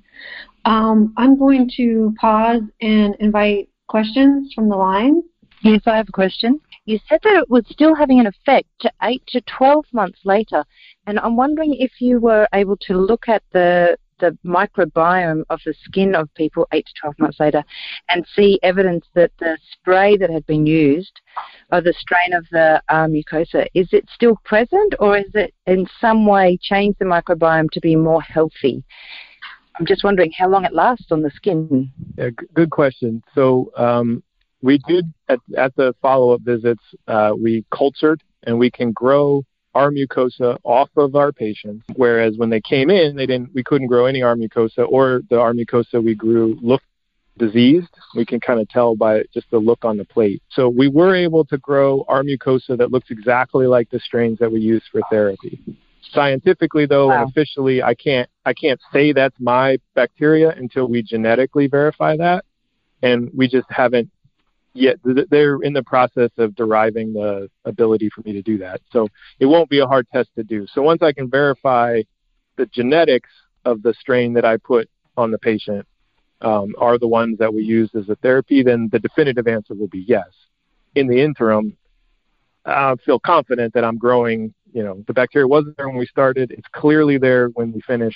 Um, 0.65 1.13
I'm 1.17 1.39
going 1.39 1.71
to 1.77 2.15
pause 2.21 2.63
and 2.81 3.15
invite 3.19 3.69
questions 3.89 4.53
from 4.55 4.69
the 4.69 4.77
line. 4.77 5.23
Yes, 5.63 5.83
I 5.87 5.97
have 5.97 6.09
a 6.09 6.13
question. 6.13 6.61
You 6.85 6.99
said 7.09 7.21
that 7.23 7.37
it 7.37 7.49
was 7.49 7.65
still 7.71 7.95
having 7.95 8.19
an 8.19 8.27
effect 8.27 8.69
to 8.81 8.91
8 9.03 9.23
to 9.29 9.41
12 9.43 9.85
months 9.93 10.19
later, 10.25 10.65
and 11.07 11.19
I'm 11.21 11.37
wondering 11.37 11.77
if 11.79 11.93
you 12.01 12.19
were 12.19 12.49
able 12.53 12.77
to 12.79 12.95
look 12.95 13.29
at 13.29 13.43
the 13.53 13.97
the 14.19 14.39
microbiome 14.47 15.43
of 15.51 15.61
the 15.67 15.75
skin 15.83 16.15
of 16.15 16.33
people 16.35 16.69
8 16.73 16.87
to 16.87 16.93
12 17.03 17.19
months 17.19 17.41
later 17.41 17.65
and 18.09 18.25
see 18.37 18.59
evidence 18.63 19.05
that 19.15 19.33
the 19.41 19.59
spray 19.73 20.17
that 20.17 20.31
had 20.31 20.47
been 20.47 20.65
used 20.65 21.21
or 21.73 21.81
the 21.81 21.95
strain 21.99 22.35
of 22.35 22.47
the 22.53 22.81
uh, 22.91 23.07
mucosa, 23.07 23.67
is 23.75 23.89
it 23.93 24.09
still 24.15 24.37
present 24.45 24.95
or 25.01 25.17
is 25.17 25.31
it 25.35 25.55
in 25.67 25.87
some 26.01 26.27
way 26.27 26.59
changed 26.61 26.99
the 26.99 27.05
microbiome 27.07 27.71
to 27.71 27.81
be 27.81 27.97
more 27.97 28.23
healthy? 28.23 28.85
I'm 29.81 29.87
just 29.87 30.05
wondering 30.05 30.33
how 30.37 30.49
long 30.49 30.67
it 30.67 30.75
lasts 30.75 31.07
on 31.11 31.23
the 31.23 31.31
skin. 31.31 31.91
Yeah, 32.19 32.29
good 32.53 32.71
question. 32.71 33.23
So 33.35 33.73
um, 33.77 34.23
we 34.61 34.79
did 34.87 35.13
at, 35.29 35.41
at 35.57 35.75
the 35.77 35.95
follow-up 36.03 36.43
visits, 36.43 36.83
uh, 37.09 37.33
we 37.37 37.65
cultured 37.75 38.23
and 38.43 38.59
we 38.59 38.71
can 38.71 38.93
grow 38.93 39.45
R. 39.75 39.91
mucosa 39.91 40.59
off 40.65 40.91
of 40.99 41.17
our 41.17 41.33
patients. 41.33 41.87
Whereas 41.97 42.37
when 42.37 42.51
they 42.51 42.61
came 42.61 42.91
in, 42.91 43.17
they 43.17 43.25
didn't, 43.25 43.55
we 43.55 43.65
couldn't 43.65 43.87
grow 43.87 44.05
any 44.05 44.23
R. 44.23 44.37
mucosa, 44.37 44.87
or 44.87 45.23
the 45.31 45.41
R. 45.41 45.55
mucosa 45.55 46.05
we 46.05 46.15
grew 46.15 46.59
looked 46.61 46.85
diseased. 47.39 47.95
We 48.15 48.27
can 48.27 48.41
kind 48.41 48.61
of 48.61 48.69
tell 48.69 48.95
by 48.95 49.23
just 49.33 49.51
the 49.51 49.59
look 49.59 49.85
on 49.85 49.97
the 49.97 50.05
plate. 50.05 50.43
So 50.51 50.69
we 50.69 50.89
were 50.89 51.15
able 51.15 51.45
to 51.47 51.59
grow 51.59 52.05
R. 52.09 52.23
mucosa 52.23 52.77
that 52.79 52.91
looks 52.91 53.11
exactly 53.11 53.67
like 53.67 53.91
the 53.91 54.01
strains 54.01 54.39
that 54.39 54.51
we 54.51 54.61
use 54.61 54.83
for 54.91 55.01
therapy. 55.11 55.61
Scientifically, 56.13 56.87
though, 56.87 57.09
wow. 57.09 57.23
and 57.23 57.31
officially, 57.31 57.83
I 57.83 57.95
can't 57.95 58.29
I 58.45 58.53
can't 58.53 58.81
say 58.93 59.13
that's 59.13 59.37
my 59.39 59.79
bacteria 59.95 60.51
until 60.51 60.87
we 60.87 61.03
genetically 61.03 61.69
verify 61.69 62.17
that, 62.17 62.45
and 63.03 63.31
we 63.35 63.49
just 63.49 63.67
haven't 63.71 64.11
yet 64.75 64.97
they're 65.05 65.61
in 65.63 65.73
the 65.73 65.83
process 65.83 66.31
of 66.39 66.55
deriving 66.55 67.13
the 67.13 67.49
ability 67.65 68.11
for 68.15 68.23
me 68.23 68.33
to 68.33 68.43
do 68.43 68.59
that. 68.59 68.81
So 68.91 69.09
it 69.39 69.47
won't 69.47 69.71
be 69.71 69.81
a 69.81 69.87
hard 69.87 70.07
test 70.13 70.31
to 70.37 70.43
do. 70.43 70.67
So 70.73 70.83
once 70.83 71.03
I 71.03 71.13
can 71.13 71.31
verify 71.31 72.03
the 72.57 72.67
genetics 72.67 73.31
of 73.65 73.83
the 73.83 73.95
strain 73.95 74.33
that 74.35 74.45
I 74.45 74.57
put 74.57 74.89
on 75.17 75.31
the 75.31 75.39
patient 75.39 75.87
um, 76.43 76.75
are 76.79 76.99
the 76.99 77.09
ones 77.09 77.39
that 77.39 77.55
we 77.55 77.63
use 77.63 77.91
as 77.95 78.09
a 78.09 78.17
therapy, 78.17 78.63
then 78.63 78.89
the 78.93 78.99
definitive 78.99 79.47
answer 79.47 79.75
will 79.75 79.89
be 79.89 80.05
yes. 80.07 80.27
In 80.95 81.07
the 81.07 81.21
interim, 81.21 81.77
I 82.67 82.95
feel 83.05 83.19
confident 83.19 83.75
that 83.75 83.85
I'm 83.85 83.97
growing. 83.97 84.53
You 84.73 84.83
know, 84.83 85.05
the 85.07 85.13
bacteria 85.13 85.47
wasn't 85.47 85.77
there 85.77 85.89
when 85.89 85.99
we 85.99 86.07
started. 86.07 86.51
It's 86.51 86.69
clearly 86.73 87.19
there 87.19 87.49
when 87.49 87.73
we 87.73 87.81
finish. 87.83 88.15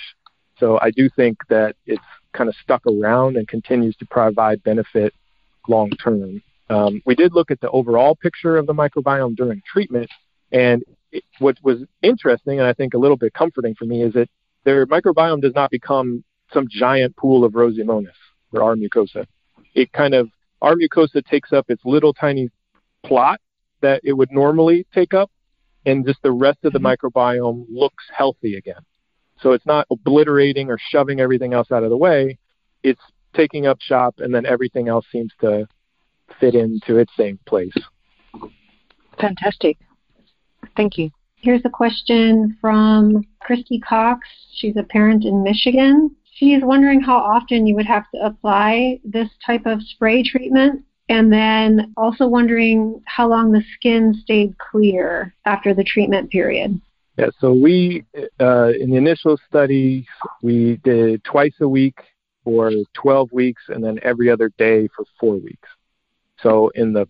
So 0.59 0.79
I 0.81 0.91
do 0.91 1.09
think 1.09 1.39
that 1.49 1.77
it's 1.87 2.03
kind 2.33 2.49
of 2.49 2.57
stuck 2.63 2.83
around 2.87 3.37
and 3.37 3.47
continues 3.47 3.97
to 3.97 4.07
provide 4.07 4.63
benefit 4.63 5.15
long 5.69 5.91
term. 5.91 6.43
Um, 6.69 7.03
we 7.07 7.15
did 7.15 7.33
look 7.33 7.51
at 7.51 7.61
the 7.61 7.71
overall 7.71 8.17
picture 8.17 8.57
of 8.57 8.67
the 8.67 8.75
microbiome 8.75 9.37
during 9.37 9.63
treatment, 9.71 10.11
and 10.51 10.83
it, 11.13 11.23
what 11.39 11.57
was 11.63 11.85
interesting 12.03 12.59
and 12.59 12.67
I 12.67 12.73
think 12.73 12.95
a 12.95 12.99
little 12.99 13.17
bit 13.17 13.33
comforting 13.35 13.75
for 13.75 13.85
me 13.85 14.03
is 14.03 14.15
that 14.15 14.29
their 14.65 14.85
microbiome 14.87 15.41
does 15.41 15.55
not 15.55 15.71
become 15.71 16.25
some 16.53 16.67
giant 16.71 17.17
pool 17.17 17.45
of 17.45 17.53
Roseomonas 17.53 18.09
or 18.53 18.63
R. 18.63 18.75
mucosa. 18.75 19.27
It 19.75 19.93
kind 19.93 20.15
of 20.15 20.31
R. 20.63 20.75
mucosa 20.75 21.25
takes 21.25 21.53
up 21.53 21.67
its 21.69 21.83
little 21.85 22.13
tiny 22.13 22.51
plot 23.05 23.41
that 23.83 24.01
it 24.05 24.15
would 24.15 24.33
normally 24.33 24.87
take 24.95 25.15
up, 25.15 25.31
and 25.85 26.05
just 26.07 26.23
the 26.23 26.33
rest 26.33 26.59
of 26.65 26.73
the 26.73 26.79
mm-hmm. 26.79 27.07
microbiome 27.07 27.67
looks 27.69 28.05
healthy 28.17 28.57
again. 28.57 28.81
So 29.41 29.53
it's 29.53 29.67
not 29.67 29.87
obliterating 29.91 30.71
or 30.71 30.79
shoving 30.91 31.21
everything 31.21 31.53
else 31.53 31.71
out 31.71 31.85
of 31.85 31.91
the 31.91 31.97
way. 31.97 32.39
It's 32.83 33.01
taking 33.35 33.67
up 33.67 33.81
shop, 33.81 34.15
and 34.19 34.35
then 34.35 34.47
everything 34.47 34.89
else 34.89 35.05
seems 35.13 35.33
to 35.41 35.69
fit 36.41 36.55
into 36.55 36.97
its 36.97 37.13
same 37.17 37.39
place. 37.47 37.77
Fantastic. 39.21 39.79
Thank 40.77 40.99
you. 40.99 41.11
Here's 41.37 41.63
a 41.65 41.71
question 41.71 42.57
from 42.61 43.25
Christy 43.41 43.79
Cox. 43.79 44.27
She's 44.55 44.77
a 44.77 44.83
parent 44.83 45.25
in 45.25 45.43
Michigan. 45.43 46.17
She's 46.37 46.63
wondering 46.63 47.01
how 47.01 47.17
often 47.17 47.67
you 47.67 47.75
would 47.77 47.87
have 47.87 48.05
to 48.15 48.27
apply 48.27 49.01
this 49.05 49.31
type 49.45 49.65
of 49.65 49.81
spray 49.83 50.23
treatment, 50.23 50.85
and 51.09 51.33
then 51.33 51.95
also 51.97 52.27
wondering 52.27 53.01
how 53.07 53.27
long 53.27 53.53
the 53.53 53.63
skin 53.75 54.15
stayed 54.23 54.55
clear 54.59 55.35
after 55.47 55.73
the 55.73 55.83
treatment 55.83 56.31
period. 56.31 56.79
Yeah, 57.17 57.29
so 57.41 57.55
we, 57.55 58.05
uh, 58.39 58.73
in 58.79 58.91
the 58.91 58.97
initial 58.97 59.39
study, 59.49 60.07
we 60.43 60.79
did 60.85 61.25
twice 61.25 61.55
a 61.63 61.69
week 61.69 61.99
for 62.45 62.71
12 62.93 63.33
weeks 63.33 63.63
and 63.69 63.83
then 63.83 63.99
every 64.03 64.29
other 64.29 64.53
day 64.59 64.89
for 64.95 65.07
four 65.19 65.37
weeks. 65.37 65.69
So 66.43 66.69
in 66.75 66.93
the 66.93 67.09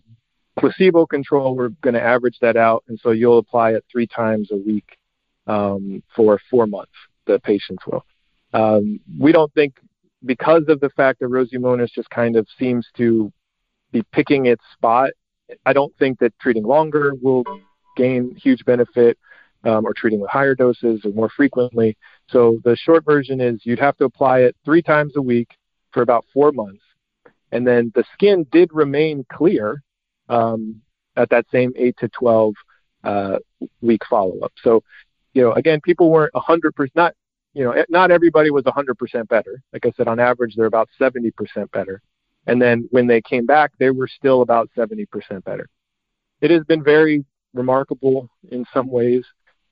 placebo 0.57 1.05
control, 1.05 1.53
we're 1.53 1.71
going 1.81 1.95
to 1.95 2.01
average 2.01 2.37
that 2.39 2.55
out, 2.55 2.85
and 2.87 2.97
so 3.03 3.11
you'll 3.11 3.39
apply 3.39 3.71
it 3.71 3.83
three 3.91 4.07
times 4.07 4.51
a 4.51 4.55
week 4.55 4.97
um, 5.47 6.01
for 6.15 6.39
four 6.49 6.65
months. 6.65 6.93
The 7.25 7.39
patients 7.39 7.85
will. 7.85 8.05
Um, 8.53 8.99
we 9.19 9.31
don't 9.31 9.53
think 9.53 9.75
because 10.25 10.63
of 10.67 10.79
the 10.79 10.89
fact 10.89 11.19
that 11.19 11.27
Roseomonas 11.27 11.91
just 11.91 12.09
kind 12.09 12.35
of 12.35 12.47
seems 12.57 12.87
to 12.97 13.31
be 13.91 14.03
picking 14.11 14.47
its 14.47 14.63
spot. 14.73 15.11
I 15.65 15.73
don't 15.73 15.95
think 15.97 16.19
that 16.19 16.37
treating 16.39 16.63
longer 16.63 17.13
will 17.21 17.43
gain 17.95 18.35
huge 18.35 18.65
benefit 18.65 19.17
um, 19.63 19.85
or 19.85 19.93
treating 19.93 20.19
with 20.19 20.29
higher 20.29 20.55
doses 20.55 21.01
or 21.03 21.11
more 21.11 21.29
frequently. 21.29 21.97
So 22.29 22.59
the 22.63 22.75
short 22.75 23.05
version 23.05 23.41
is 23.41 23.61
you'd 23.63 23.79
have 23.79 23.97
to 23.97 24.05
apply 24.05 24.39
it 24.41 24.55
three 24.65 24.81
times 24.81 25.13
a 25.15 25.21
week 25.21 25.49
for 25.91 26.01
about 26.01 26.25
four 26.33 26.51
months. 26.51 26.83
And 27.51 27.65
then 27.65 27.91
the 27.95 28.03
skin 28.13 28.45
did 28.51 28.69
remain 28.73 29.25
clear 29.31 29.81
um, 30.29 30.81
at 31.15 31.29
that 31.29 31.45
same 31.51 31.71
8 31.75 31.95
to 31.99 32.09
12 32.09 32.53
uh, 33.03 33.37
week 33.81 34.01
follow 34.09 34.39
up. 34.39 34.51
So, 34.61 34.83
you 35.33 35.41
know, 35.41 35.53
again, 35.53 35.79
people 35.81 36.11
weren't 36.11 36.33
100%, 36.33 36.89
not, 36.95 37.13
you 37.57 37.63
know, 37.63 37.73
not 37.89 38.11
everybody 38.11 38.51
was 38.51 38.63
100% 38.65 39.27
better. 39.27 39.63
Like 39.73 39.83
I 39.87 39.91
said, 39.97 40.07
on 40.07 40.19
average, 40.19 40.53
they're 40.55 40.67
about 40.67 40.89
70% 41.01 41.31
better. 41.71 42.03
And 42.45 42.61
then 42.61 42.87
when 42.91 43.07
they 43.07 43.19
came 43.19 43.47
back, 43.47 43.71
they 43.79 43.89
were 43.89 44.07
still 44.07 44.43
about 44.43 44.69
70% 44.77 45.07
better. 45.43 45.67
It 46.39 46.51
has 46.51 46.63
been 46.65 46.83
very 46.83 47.25
remarkable 47.55 48.29
in 48.51 48.63
some 48.71 48.91
ways 48.91 49.25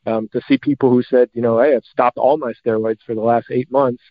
um, 0.07 0.27
to 0.33 0.41
see 0.47 0.57
people 0.57 0.89
who 0.89 1.03
said, 1.03 1.29
you 1.33 1.43
know, 1.43 1.61
hey, 1.61 1.75
I've 1.75 1.83
stopped 1.83 2.17
all 2.17 2.39
my 2.39 2.53
steroids 2.53 3.03
for 3.05 3.13
the 3.13 3.21
last 3.21 3.47
eight 3.51 3.71
months. 3.71 4.01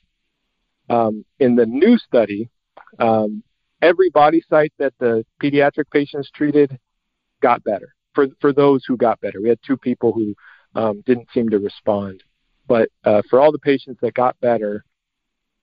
Um, 0.88 1.24
in 1.40 1.56
the 1.56 1.66
new 1.66 1.98
study, 1.98 2.48
um, 3.00 3.42
every 3.82 4.10
body 4.10 4.44
site 4.48 4.72
that 4.78 4.94
the 5.00 5.26
pediatric 5.42 5.90
patients 5.92 6.30
treated 6.32 6.78
got 7.42 7.64
better. 7.64 7.92
For 8.14 8.28
for 8.40 8.52
those 8.52 8.84
who 8.86 8.96
got 8.96 9.20
better, 9.20 9.40
we 9.42 9.48
had 9.48 9.58
two 9.66 9.76
people 9.76 10.12
who 10.12 10.34
um, 10.80 11.02
didn't 11.06 11.28
seem 11.34 11.48
to 11.48 11.58
respond, 11.58 12.22
but 12.66 12.88
uh, 13.04 13.22
for 13.28 13.40
all 13.40 13.52
the 13.52 13.58
patients 13.58 13.98
that 14.02 14.14
got 14.14 14.40
better, 14.40 14.84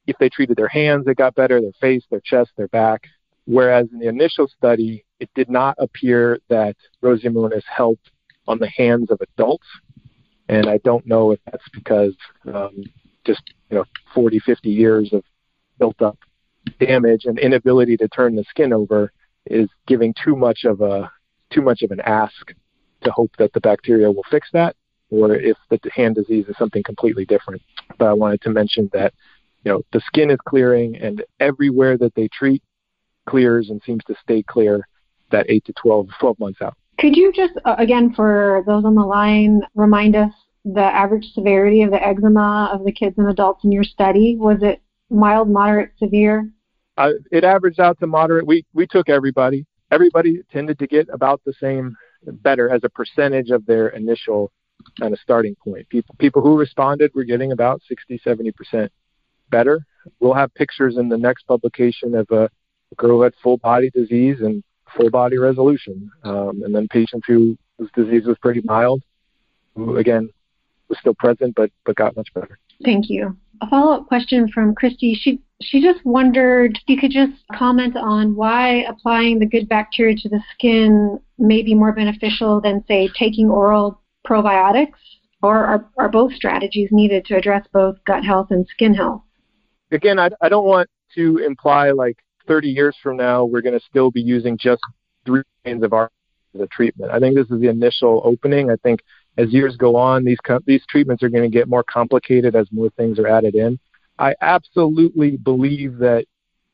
if 0.07 0.17
they 0.19 0.29
treated 0.29 0.57
their 0.57 0.67
hands, 0.67 1.07
it 1.07 1.17
got 1.17 1.35
better, 1.35 1.61
their 1.61 1.71
face, 1.79 2.03
their 2.09 2.21
chest, 2.23 2.51
their 2.57 2.67
back. 2.69 3.03
Whereas 3.45 3.87
in 3.91 3.99
the 3.99 4.07
initial 4.07 4.47
study, 4.47 5.03
it 5.19 5.29
did 5.35 5.49
not 5.49 5.75
appear 5.79 6.39
that 6.49 6.75
Roseomonas 7.03 7.63
helped 7.65 8.11
on 8.47 8.59
the 8.59 8.69
hands 8.69 9.11
of 9.11 9.19
adults 9.21 9.67
and 10.51 10.67
I 10.67 10.77
don't 10.79 11.07
know 11.07 11.31
if 11.31 11.39
that's 11.45 11.63
because 11.73 12.13
um, 12.53 12.83
just 13.25 13.41
you 13.69 13.77
know 13.77 13.85
40, 14.13 14.39
50 14.39 14.69
years 14.69 15.11
of 15.13 15.23
built 15.79 16.01
up 16.01 16.19
damage 16.79 17.25
and 17.25 17.39
inability 17.39 17.97
to 17.97 18.07
turn 18.09 18.35
the 18.35 18.43
skin 18.49 18.73
over 18.73 19.11
is 19.47 19.69
giving 19.87 20.13
too 20.23 20.35
much 20.35 20.65
of 20.65 20.81
a 20.81 21.09
too 21.51 21.61
much 21.61 21.81
of 21.81 21.91
an 21.91 22.01
ask 22.01 22.53
to 23.03 23.11
hope 23.11 23.31
that 23.39 23.51
the 23.53 23.61
bacteria 23.61 24.11
will 24.11 24.25
fix 24.29 24.49
that, 24.53 24.75
or 25.11 25.35
if 25.35 25.57
the 25.69 25.79
hand 25.93 26.15
disease 26.15 26.45
is 26.47 26.57
something 26.57 26.81
completely 26.83 27.25
different. 27.25 27.61
But 27.99 28.07
I 28.07 28.13
wanted 28.13 28.41
to 28.41 28.49
mention 28.49 28.89
that 28.93 29.13
you 29.63 29.71
know 29.71 29.81
the 29.91 30.01
skin 30.01 30.31
is 30.31 30.39
clearing, 30.47 30.97
and 30.97 31.23
everywhere 31.39 31.97
that 31.97 32.15
they 32.15 32.27
treat 32.29 32.63
clears 33.27 33.69
and 33.69 33.81
seems 33.85 34.03
to 34.05 34.15
stay 34.23 34.41
clear 34.41 34.87
that 35.31 35.45
8 35.49 35.63
to 35.65 35.73
12, 35.73 36.07
12 36.19 36.39
months 36.39 36.61
out. 36.61 36.75
Could 36.99 37.15
you 37.15 37.31
just, 37.31 37.53
uh, 37.65 37.75
again, 37.77 38.13
for 38.13 38.63
those 38.67 38.85
on 38.85 38.95
the 38.95 39.05
line, 39.05 39.61
remind 39.75 40.15
us 40.15 40.31
the 40.65 40.81
average 40.81 41.25
severity 41.33 41.81
of 41.81 41.91
the 41.91 42.05
eczema 42.05 42.69
of 42.73 42.85
the 42.85 42.91
kids 42.91 43.17
and 43.17 43.29
adults 43.29 43.63
in 43.63 43.71
your 43.71 43.83
study? 43.83 44.35
Was 44.37 44.59
it 44.61 44.81
mild, 45.09 45.49
moderate, 45.49 45.91
severe? 45.97 46.49
Uh, 46.97 47.11
it 47.31 47.43
averaged 47.43 47.79
out 47.79 47.99
to 47.99 48.07
moderate. 48.07 48.45
We 48.45 48.65
we 48.73 48.85
took 48.85 49.09
everybody. 49.09 49.65
Everybody 49.89 50.41
tended 50.51 50.77
to 50.79 50.87
get 50.87 51.07
about 51.11 51.41
the 51.45 51.53
same, 51.59 51.95
better 52.25 52.69
as 52.69 52.81
a 52.83 52.89
percentage 52.89 53.49
of 53.49 53.65
their 53.65 53.89
initial 53.89 54.51
kind 54.99 55.13
of 55.13 55.19
starting 55.19 55.55
point. 55.55 55.87
People 55.89 56.15
people 56.19 56.41
who 56.41 56.57
responded 56.57 57.11
were 57.13 57.23
getting 57.23 57.51
about 57.51 57.81
60, 57.87 58.19
70 58.23 58.51
percent 58.51 58.91
better. 59.49 59.85
We'll 60.19 60.33
have 60.33 60.53
pictures 60.55 60.97
in 60.97 61.09
the 61.09 61.17
next 61.17 61.43
publication 61.43 62.15
of 62.15 62.29
a 62.31 62.49
girl 62.97 63.17
who 63.17 63.21
had 63.21 63.33
full 63.41 63.57
body 63.57 63.89
disease 63.91 64.37
and 64.41 64.63
full 64.95 65.09
body 65.09 65.37
resolution. 65.37 66.11
Um, 66.23 66.61
and 66.63 66.73
then 66.73 66.87
patients 66.87 67.25
who 67.27 67.57
whose 67.77 67.91
disease 67.95 68.25
was 68.25 68.37
pretty 68.39 68.61
mild, 68.63 69.01
who 69.75 69.97
again 69.97 70.29
was 70.89 70.99
still 70.99 71.15
present 71.15 71.55
but 71.55 71.71
but 71.85 71.95
got 71.95 72.15
much 72.15 72.33
better. 72.33 72.57
Thank 72.83 73.09
you. 73.09 73.37
A 73.61 73.67
follow 73.67 73.93
up 73.93 74.07
question 74.07 74.47
from 74.47 74.73
Christy. 74.73 75.13
She 75.13 75.39
she 75.61 75.81
just 75.81 76.03
wondered 76.05 76.77
if 76.77 76.83
you 76.87 76.97
could 76.97 77.11
just 77.11 77.33
comment 77.53 77.95
on 77.95 78.35
why 78.35 78.83
applying 78.83 79.39
the 79.39 79.45
good 79.45 79.69
bacteria 79.69 80.15
to 80.15 80.29
the 80.29 80.41
skin 80.53 81.19
may 81.37 81.61
be 81.61 81.75
more 81.75 81.91
beneficial 81.91 82.59
than, 82.59 82.83
say, 82.87 83.09
taking 83.17 83.49
oral 83.49 84.01
probiotics, 84.31 84.99
or 85.41 85.65
are, 85.65 85.89
are 85.97 86.09
both 86.09 86.33
strategies 86.33 86.89
needed 86.91 87.25
to 87.25 87.35
address 87.35 87.65
both 87.73 87.97
gut 88.05 88.23
health 88.23 88.47
and 88.51 88.65
skin 88.67 88.93
health? 88.93 89.21
Again, 89.91 90.19
I, 90.19 90.29
I 90.41 90.49
don't 90.49 90.65
want 90.65 90.89
to 91.15 91.39
imply 91.45 91.91
like 91.91 92.17
30 92.47 92.69
years 92.69 92.95
from 93.03 93.17
now 93.17 93.43
we're 93.43 93.61
going 93.61 93.77
to 93.77 93.85
still 93.89 94.11
be 94.11 94.21
using 94.21 94.57
just 94.57 94.81
three 95.25 95.43
kinds 95.65 95.83
of 95.83 95.93
our 95.93 96.09
as 96.53 96.61
a 96.61 96.67
treatment. 96.67 97.11
I 97.11 97.19
think 97.19 97.35
this 97.35 97.49
is 97.49 97.61
the 97.61 97.69
initial 97.69 98.21
opening. 98.23 98.69
I 98.69 98.75
think 98.77 99.01
as 99.37 99.51
years 99.53 99.77
go 99.77 99.95
on, 99.95 100.23
these 100.23 100.39
these 100.65 100.83
treatments 100.89 101.23
are 101.23 101.29
going 101.29 101.49
to 101.49 101.57
get 101.57 101.67
more 101.67 101.83
complicated 101.83 102.55
as 102.55 102.67
more 102.71 102.89
things 102.91 103.19
are 103.19 103.27
added 103.27 103.55
in. 103.55 103.79
I 104.19 104.35
absolutely 104.41 105.37
believe 105.37 105.97
that 105.99 106.25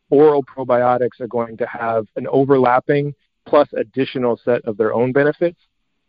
oral 0.10 0.44
probiotics 0.44 1.20
are 1.20 1.28
going 1.28 1.58
to 1.58 1.68
have 1.68 2.08
an 2.16 2.28
overlapping 2.28 3.14
plus 3.48 3.68
additional 3.74 4.40
set 4.44 4.66
of 4.66 4.78
their 4.78 4.94
own 4.94 5.12
benefits. 5.12 5.60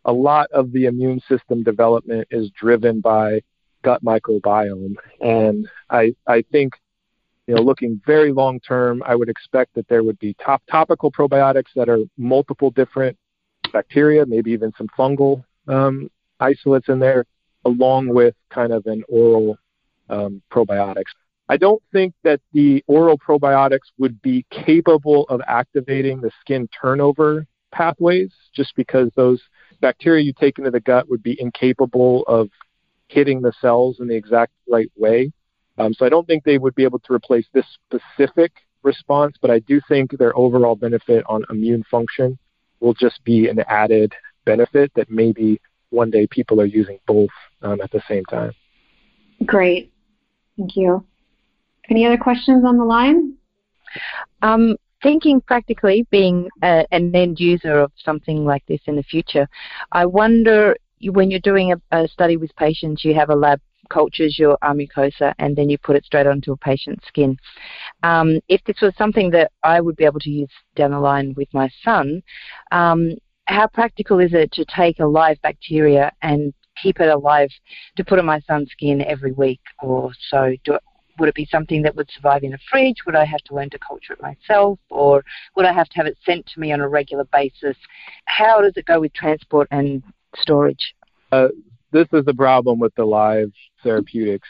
A 0.05 0.13
lot 0.13 0.47
of 0.51 0.71
the 0.71 0.85
immune 0.85 1.21
system 1.27 1.63
development 1.63 2.27
is 2.31 2.49
driven 2.51 3.01
by 3.01 3.41
gut 3.83 4.03
microbiome, 4.03 4.95
and 5.21 5.67
I 5.89 6.13
I 6.27 6.43
think 6.51 6.73
you 7.47 7.55
know 7.55 7.61
looking 7.61 8.01
very 8.05 8.31
long 8.31 8.59
term, 8.59 9.03
I 9.05 9.15
would 9.15 9.29
expect 9.29 9.75
that 9.75 9.87
there 9.87 10.03
would 10.03 10.19
be 10.19 10.35
top 10.35 10.61
topical 10.69 11.11
probiotics 11.11 11.73
that 11.75 11.89
are 11.89 11.99
multiple 12.17 12.71
different 12.71 13.17
bacteria, 13.71 14.25
maybe 14.25 14.51
even 14.51 14.71
some 14.77 14.87
fungal 14.97 15.43
um, 15.67 16.09
isolates 16.39 16.89
in 16.89 16.99
there, 16.99 17.25
along 17.65 18.07
with 18.07 18.35
kind 18.49 18.71
of 18.71 18.85
an 18.85 19.03
oral 19.07 19.57
um, 20.09 20.41
probiotics. 20.51 21.11
I 21.49 21.57
don't 21.57 21.81
think 21.91 22.13
that 22.23 22.39
the 22.53 22.83
oral 22.87 23.17
probiotics 23.17 23.89
would 23.97 24.21
be 24.21 24.45
capable 24.51 25.25
of 25.29 25.41
activating 25.47 26.21
the 26.21 26.31
skin 26.41 26.69
turnover 26.79 27.47
pathways 27.71 28.31
just 28.53 28.75
because 28.75 29.09
those 29.15 29.41
bacteria 29.81 30.23
you 30.23 30.33
take 30.33 30.57
into 30.57 30.71
the 30.71 30.79
gut 30.79 31.09
would 31.09 31.23
be 31.23 31.39
incapable 31.39 32.23
of 32.27 32.49
hitting 33.07 33.41
the 33.41 33.53
cells 33.59 33.97
in 33.99 34.07
the 34.07 34.15
exact 34.15 34.53
right 34.69 34.91
way. 34.95 35.31
Um, 35.77 35.93
so 35.93 36.05
I 36.05 36.09
don't 36.09 36.27
think 36.27 36.43
they 36.43 36.57
would 36.57 36.75
be 36.75 36.83
able 36.83 36.99
to 36.99 37.13
replace 37.13 37.45
this 37.53 37.65
specific 37.87 38.51
response, 38.83 39.35
but 39.41 39.49
I 39.49 39.59
do 39.59 39.81
think 39.87 40.17
their 40.17 40.37
overall 40.37 40.75
benefit 40.75 41.23
on 41.27 41.43
immune 41.49 41.83
function 41.89 42.37
will 42.79 42.93
just 42.93 43.23
be 43.23 43.47
an 43.47 43.59
added 43.67 44.13
benefit 44.45 44.91
that 44.95 45.09
maybe 45.09 45.59
one 45.89 46.11
day 46.11 46.27
people 46.27 46.61
are 46.61 46.65
using 46.65 46.99
both 47.07 47.29
um, 47.61 47.81
at 47.81 47.91
the 47.91 48.01
same 48.07 48.25
time. 48.25 48.51
Great. 49.45 49.91
Thank 50.57 50.75
you. 50.75 51.05
Any 51.89 52.05
other 52.05 52.17
questions 52.17 52.63
on 52.65 52.77
the 52.77 52.85
line? 52.85 53.35
Um, 54.41 54.75
thinking 55.01 55.41
practically, 55.41 56.05
being 56.11 56.49
a, 56.63 56.85
an 56.91 57.15
end 57.15 57.39
user 57.39 57.79
of 57.79 57.91
something 58.03 58.45
like 58.45 58.65
this 58.67 58.81
in 58.85 58.95
the 58.95 59.03
future, 59.03 59.47
I 59.91 60.05
wonder 60.05 60.75
when 61.11 61.31
you're 61.31 61.39
doing 61.39 61.73
a, 61.73 61.81
a 61.91 62.07
study 62.07 62.37
with 62.37 62.55
patients, 62.55 63.05
you 63.05 63.13
have 63.13 63.29
a 63.29 63.35
lab 63.35 63.61
cultures 63.89 64.37
your 64.37 64.57
mucosa 64.63 65.33
and 65.39 65.55
then 65.55 65.69
you 65.69 65.77
put 65.77 65.95
it 65.95 66.05
straight 66.05 66.27
onto 66.27 66.51
a 66.51 66.57
patient's 66.57 67.05
skin. 67.07 67.37
Um, 68.03 68.39
if 68.47 68.63
this 68.65 68.77
was 68.81 68.93
something 68.97 69.31
that 69.31 69.51
I 69.63 69.81
would 69.81 69.95
be 69.95 70.05
able 70.05 70.19
to 70.21 70.29
use 70.29 70.51
down 70.75 70.91
the 70.91 70.99
line 70.99 71.33
with 71.35 71.47
my 71.53 71.69
son, 71.83 72.21
um, 72.71 73.15
how 73.45 73.67
practical 73.67 74.19
is 74.19 74.33
it 74.33 74.51
to 74.53 74.65
take 74.65 74.99
a 74.99 75.05
live 75.05 75.41
bacteria 75.41 76.11
and 76.21 76.53
keep 76.81 76.99
it 76.99 77.09
alive 77.09 77.49
to 77.97 78.05
put 78.05 78.19
on 78.19 78.25
my 78.25 78.39
son's 78.41 78.71
skin 78.71 79.01
every 79.01 79.31
week 79.31 79.61
or 79.81 80.11
so? 80.29 80.55
Do, 80.63 80.77
would 81.19 81.29
it 81.29 81.35
be 81.35 81.47
something 81.51 81.81
that 81.83 81.95
would 81.95 82.09
survive 82.11 82.43
in 82.43 82.53
a 82.53 82.57
fridge? 82.71 82.97
Would 83.05 83.15
I 83.15 83.25
have 83.25 83.41
to 83.41 83.55
learn 83.55 83.69
to 83.71 83.79
culture 83.79 84.13
it 84.13 84.21
myself? 84.21 84.79
Or 84.89 85.23
would 85.55 85.65
I 85.65 85.73
have 85.73 85.89
to 85.89 85.95
have 85.97 86.07
it 86.07 86.17
sent 86.25 86.45
to 86.47 86.59
me 86.59 86.71
on 86.71 86.79
a 86.79 86.87
regular 86.87 87.25
basis? 87.25 87.77
How 88.25 88.61
does 88.61 88.73
it 88.75 88.85
go 88.85 89.01
with 89.01 89.13
transport 89.13 89.67
and 89.71 90.01
storage? 90.35 90.95
Uh, 91.31 91.49
this 91.91 92.07
is 92.13 92.25
the 92.25 92.33
problem 92.33 92.79
with 92.79 92.93
the 92.95 93.05
live 93.05 93.51
therapeutics. 93.83 94.47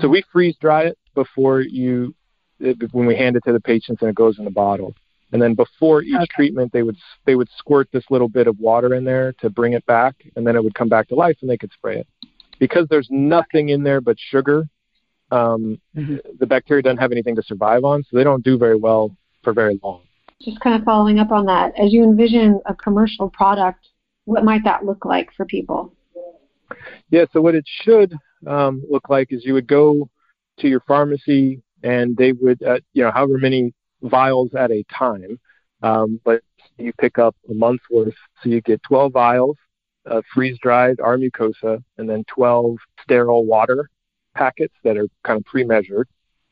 So 0.00 0.08
we 0.08 0.22
freeze 0.32 0.56
dry 0.60 0.84
it 0.84 0.98
before 1.14 1.60
you, 1.60 2.14
when 2.58 3.06
we 3.06 3.16
hand 3.16 3.36
it 3.36 3.42
to 3.46 3.52
the 3.52 3.60
patients 3.60 4.02
and 4.02 4.10
it 4.10 4.14
goes 4.14 4.38
in 4.38 4.44
the 4.44 4.50
bottle. 4.50 4.94
And 5.32 5.40
then 5.40 5.54
before 5.54 6.02
each 6.02 6.14
okay. 6.16 6.26
treatment, 6.34 6.72
they 6.72 6.82
would 6.82 6.96
they 7.24 7.36
would 7.36 7.48
squirt 7.56 7.88
this 7.92 8.04
little 8.10 8.28
bit 8.28 8.48
of 8.48 8.58
water 8.58 8.94
in 8.94 9.04
there 9.04 9.32
to 9.40 9.48
bring 9.48 9.74
it 9.74 9.86
back, 9.86 10.16
and 10.34 10.44
then 10.44 10.56
it 10.56 10.64
would 10.64 10.74
come 10.74 10.88
back 10.88 11.08
to 11.08 11.14
life, 11.14 11.36
and 11.40 11.48
they 11.48 11.56
could 11.56 11.72
spray 11.72 11.98
it. 11.98 12.06
Because 12.58 12.86
there's 12.90 13.08
nothing 13.10 13.68
in 13.68 13.84
there 13.84 14.00
but 14.00 14.16
sugar, 14.18 14.64
um, 15.30 15.80
mm-hmm. 15.96 16.16
the 16.38 16.46
bacteria 16.46 16.82
doesn't 16.82 16.98
have 16.98 17.12
anything 17.12 17.36
to 17.36 17.42
survive 17.42 17.84
on, 17.84 18.02
so 18.02 18.16
they 18.16 18.24
don't 18.24 18.44
do 18.44 18.58
very 18.58 18.76
well 18.76 19.16
for 19.42 19.52
very 19.52 19.78
long. 19.82 20.02
Just 20.42 20.60
kind 20.60 20.74
of 20.76 20.84
following 20.84 21.18
up 21.18 21.30
on 21.30 21.46
that, 21.46 21.78
as 21.78 21.92
you 21.92 22.02
envision 22.02 22.60
a 22.66 22.74
commercial 22.74 23.28
product, 23.30 23.88
what 24.24 24.44
might 24.44 24.64
that 24.64 24.84
look 24.84 25.04
like 25.04 25.28
for 25.36 25.44
people? 25.44 25.92
Yeah, 27.10 27.24
so 27.32 27.40
what 27.40 27.54
it 27.54 27.64
should 27.66 28.14
um, 28.46 28.82
look 28.88 29.08
like 29.08 29.32
is 29.32 29.44
you 29.44 29.54
would 29.54 29.66
go 29.66 30.08
to 30.60 30.68
your 30.68 30.80
pharmacy 30.80 31.62
and 31.82 32.16
they 32.16 32.32
would, 32.32 32.62
uh, 32.62 32.78
you 32.92 33.02
know, 33.02 33.10
however 33.10 33.38
many 33.38 33.74
vials 34.02 34.54
at 34.54 34.70
a 34.70 34.84
time. 34.92 35.38
Um, 35.82 36.20
but 36.24 36.42
you 36.78 36.92
pick 36.94 37.18
up 37.18 37.36
a 37.48 37.54
month's 37.54 37.84
worth. 37.90 38.14
So 38.42 38.50
you 38.50 38.60
get 38.60 38.82
12 38.82 39.12
vials 39.12 39.56
of 40.06 40.24
freeze 40.32 40.58
dried 40.62 41.00
R 41.00 41.16
mucosa 41.16 41.82
and 41.98 42.08
then 42.08 42.24
12 42.34 42.76
sterile 43.02 43.44
water 43.44 43.90
packets 44.40 44.74
that 44.84 44.96
are 44.96 45.06
kind 45.22 45.38
of 45.38 45.44
pre 45.44 45.64
measured. 45.64 46.08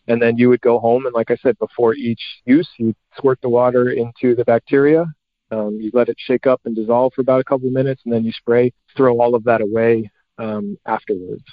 And 0.09 0.21
then 0.23 0.39
you 0.39 0.49
would 0.49 0.61
go 0.61 0.79
home 0.79 1.07
and, 1.07 1.15
like 1.15 1.31
I 1.31 1.37
said, 1.37 1.59
before 1.59 1.95
each 1.95 2.23
use, 2.45 2.69
you 2.79 2.95
squirt 3.17 3.39
the 3.43 3.49
water 3.49 3.91
into 3.91 4.35
the 4.35 4.45
bacteria. 4.45 5.05
Um, 5.51 5.79
you 5.81 5.91
let 5.93 6.09
it 6.09 6.17
shake 6.19 6.47
up 6.47 6.61
and 6.65 6.75
dissolve 6.77 7.13
for 7.15 7.23
about 7.23 7.41
a 7.41 7.45
couple 7.45 7.69
of 7.69 7.75
minutes, 7.75 8.03
and 8.05 8.13
then 8.13 8.25
you 8.25 8.33
spray, 8.33 8.73
throw 8.97 9.21
all 9.21 9.35
of 9.35 9.45
that 9.45 9.61
away 9.61 10.11
um, 10.39 10.79
afterwards. 10.87 11.45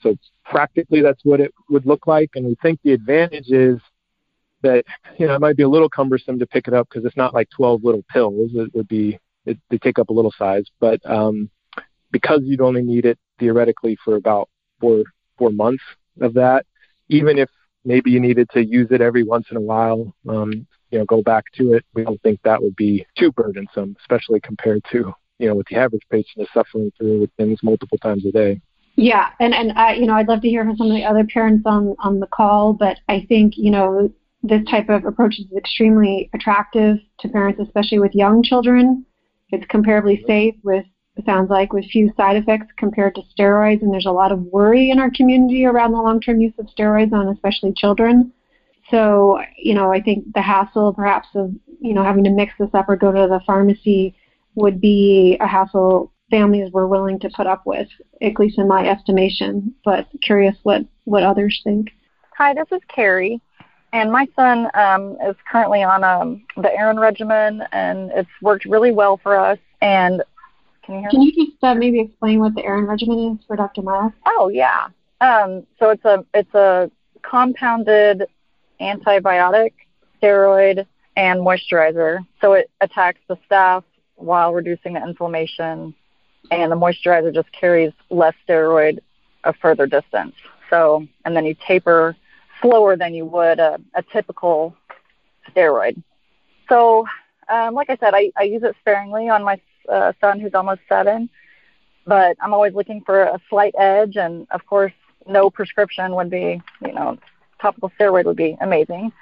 So 0.00 0.16
practically, 0.44 1.00
that's 1.00 1.24
what 1.24 1.40
it 1.40 1.52
would 1.68 1.86
look 1.86 2.06
like. 2.06 2.30
And 2.34 2.46
we 2.46 2.56
think 2.62 2.80
the 2.82 2.92
advantage 2.92 3.50
is 3.50 3.78
that 4.62 4.84
you 5.18 5.26
know 5.26 5.34
it 5.34 5.40
might 5.40 5.56
be 5.56 5.64
a 5.64 5.68
little 5.68 5.88
cumbersome 5.88 6.38
to 6.38 6.46
pick 6.46 6.68
it 6.68 6.74
up 6.74 6.88
because 6.88 7.04
it's 7.04 7.16
not 7.16 7.34
like 7.34 7.48
12 7.50 7.82
little 7.84 8.04
pills. 8.12 8.52
It 8.54 8.72
would 8.74 8.88
be 8.88 9.18
it, 9.44 9.58
they 9.70 9.78
take 9.78 9.98
up 9.98 10.08
a 10.08 10.12
little 10.12 10.34
size, 10.36 10.66
but 10.80 10.98
um, 11.08 11.50
because 12.12 12.40
you'd 12.44 12.60
only 12.60 12.82
need 12.82 13.04
it 13.06 13.18
theoretically 13.38 13.96
for 14.04 14.16
about 14.16 14.48
four 14.80 15.04
four 15.42 15.50
months 15.50 15.82
of 16.20 16.34
that, 16.34 16.64
even 17.08 17.36
if 17.36 17.50
maybe 17.84 18.12
you 18.12 18.20
needed 18.20 18.48
to 18.50 18.64
use 18.64 18.88
it 18.92 19.00
every 19.00 19.24
once 19.24 19.46
in 19.50 19.56
a 19.56 19.60
while, 19.60 20.14
um, 20.28 20.66
you 20.90 20.98
know, 20.98 21.04
go 21.04 21.20
back 21.22 21.44
to 21.54 21.72
it. 21.72 21.84
We 21.94 22.04
don't 22.04 22.22
think 22.22 22.40
that 22.44 22.62
would 22.62 22.76
be 22.76 23.04
too 23.18 23.32
burdensome, 23.32 23.96
especially 24.00 24.40
compared 24.40 24.84
to 24.92 25.12
you 25.38 25.48
know 25.48 25.56
what 25.56 25.66
the 25.66 25.76
average 25.76 26.02
patient 26.10 26.44
is 26.44 26.48
suffering 26.54 26.92
through 26.96 27.20
with 27.22 27.30
things 27.36 27.58
multiple 27.62 27.98
times 27.98 28.24
a 28.24 28.30
day. 28.30 28.60
Yeah, 28.94 29.30
and 29.40 29.52
and 29.52 29.72
I 29.72 29.94
you 29.94 30.06
know 30.06 30.14
I'd 30.14 30.28
love 30.28 30.42
to 30.42 30.48
hear 30.48 30.64
from 30.64 30.76
some 30.76 30.88
of 30.88 30.94
the 30.94 31.04
other 31.04 31.24
parents 31.24 31.64
on 31.66 31.96
on 31.98 32.20
the 32.20 32.28
call, 32.28 32.74
but 32.74 32.98
I 33.08 33.26
think 33.28 33.54
you 33.56 33.70
know 33.72 34.12
this 34.44 34.62
type 34.70 34.88
of 34.88 35.04
approach 35.04 35.38
is 35.40 35.46
extremely 35.56 36.30
attractive 36.34 36.98
to 37.20 37.28
parents, 37.28 37.60
especially 37.60 37.98
with 37.98 38.14
young 38.14 38.42
children. 38.42 39.04
It's 39.50 39.66
comparably 39.66 40.24
safe 40.26 40.54
with, 40.64 40.86
sounds 41.26 41.50
like, 41.50 41.72
with 41.72 41.84
few 41.86 42.12
side 42.16 42.36
effects 42.36 42.66
compared 42.76 43.14
to 43.14 43.22
steroids, 43.36 43.82
and 43.82 43.92
there's 43.92 44.06
a 44.06 44.12
lot 44.12 44.32
of 44.32 44.40
worry 44.40 44.90
in 44.90 44.98
our 44.98 45.10
community 45.10 45.64
around 45.64 45.92
the 45.92 46.00
long-term 46.00 46.40
use 46.40 46.54
of 46.58 46.66
steroids 46.66 47.12
on 47.12 47.28
especially 47.28 47.72
children. 47.76 48.32
So, 48.90 49.40
you 49.56 49.74
know, 49.74 49.92
I 49.92 50.00
think 50.00 50.32
the 50.34 50.42
hassle 50.42 50.92
perhaps 50.92 51.28
of, 51.34 51.52
you 51.80 51.94
know, 51.94 52.02
having 52.02 52.24
to 52.24 52.30
mix 52.30 52.52
this 52.58 52.70
up 52.74 52.88
or 52.88 52.96
go 52.96 53.12
to 53.12 53.28
the 53.28 53.40
pharmacy 53.46 54.14
would 54.54 54.80
be 54.80 55.36
a 55.40 55.46
hassle 55.46 56.12
families 56.30 56.72
were 56.72 56.88
willing 56.88 57.18
to 57.20 57.30
put 57.30 57.46
up 57.46 57.62
with, 57.66 57.88
at 58.20 58.38
least 58.38 58.58
in 58.58 58.66
my 58.66 58.88
estimation. 58.88 59.74
But 59.84 60.08
curious 60.22 60.56
what, 60.62 60.84
what 61.04 61.22
others 61.22 61.60
think. 61.62 61.90
Hi, 62.36 62.54
this 62.54 62.66
is 62.72 62.80
Carrie 62.88 63.40
and 63.92 64.10
my 64.10 64.26
son 64.34 64.68
um, 64.74 65.16
is 65.28 65.36
currently 65.50 65.82
on 65.82 66.02
um, 66.02 66.42
the 66.56 66.72
Aron 66.74 66.98
regimen, 66.98 67.62
and 67.72 68.10
it's 68.12 68.30
worked 68.40 68.64
really 68.64 68.90
well 68.90 69.20
for 69.22 69.38
us. 69.38 69.58
And 69.82 70.22
can 70.84 70.94
you 70.94 71.00
hear 71.00 71.10
Can 71.10 71.20
me? 71.20 71.32
you 71.34 71.46
just 71.46 71.62
uh, 71.62 71.74
maybe 71.74 72.00
explain 72.00 72.40
what 72.40 72.54
the 72.54 72.64
Aron 72.64 72.86
regimen 72.86 73.38
is 73.38 73.44
for 73.46 73.56
Dr. 73.56 73.82
Myles? 73.82 74.12
Oh 74.26 74.48
yeah. 74.48 74.88
Um, 75.20 75.66
so 75.78 75.90
it's 75.90 76.04
a 76.04 76.24
it's 76.34 76.54
a 76.54 76.90
compounded 77.22 78.24
antibiotic, 78.80 79.72
steroid, 80.20 80.84
and 81.16 81.40
moisturizer. 81.40 82.26
So 82.40 82.54
it 82.54 82.70
attacks 82.80 83.20
the 83.28 83.36
staph 83.48 83.84
while 84.16 84.52
reducing 84.52 84.94
the 84.94 85.02
inflammation, 85.02 85.94
and 86.50 86.72
the 86.72 86.76
moisturizer 86.76 87.32
just 87.32 87.50
carries 87.52 87.92
less 88.10 88.34
steroid 88.48 88.98
a 89.44 89.52
further 89.52 89.86
distance. 89.86 90.34
So 90.70 91.06
and 91.24 91.36
then 91.36 91.44
you 91.46 91.54
taper 91.66 92.16
slower 92.60 92.96
than 92.96 93.14
you 93.14 93.26
would 93.26 93.58
a, 93.58 93.80
a 93.94 94.02
typical 94.02 94.74
steroid. 95.50 96.02
So, 96.68 97.06
um, 97.48 97.74
like 97.74 97.90
I 97.90 97.96
said, 97.96 98.14
I, 98.14 98.32
I 98.36 98.44
use 98.44 98.62
it 98.62 98.74
sparingly 98.80 99.28
on 99.28 99.42
my 99.44 99.60
uh, 99.88 100.12
son 100.20 100.40
who's 100.40 100.54
almost 100.54 100.80
seven, 100.88 101.28
but 102.06 102.36
I'm 102.40 102.52
always 102.52 102.74
looking 102.74 103.02
for 103.04 103.22
a 103.22 103.40
slight 103.48 103.74
edge, 103.78 104.16
and 104.16 104.46
of 104.50 104.66
course, 104.66 104.92
no 105.26 105.50
prescription 105.50 106.14
would 106.14 106.30
be, 106.30 106.60
you 106.84 106.92
know, 106.92 107.18
topical 107.60 107.92
steroid 107.98 108.24
would 108.24 108.36
be 108.36 108.56
amazing. 108.60 109.12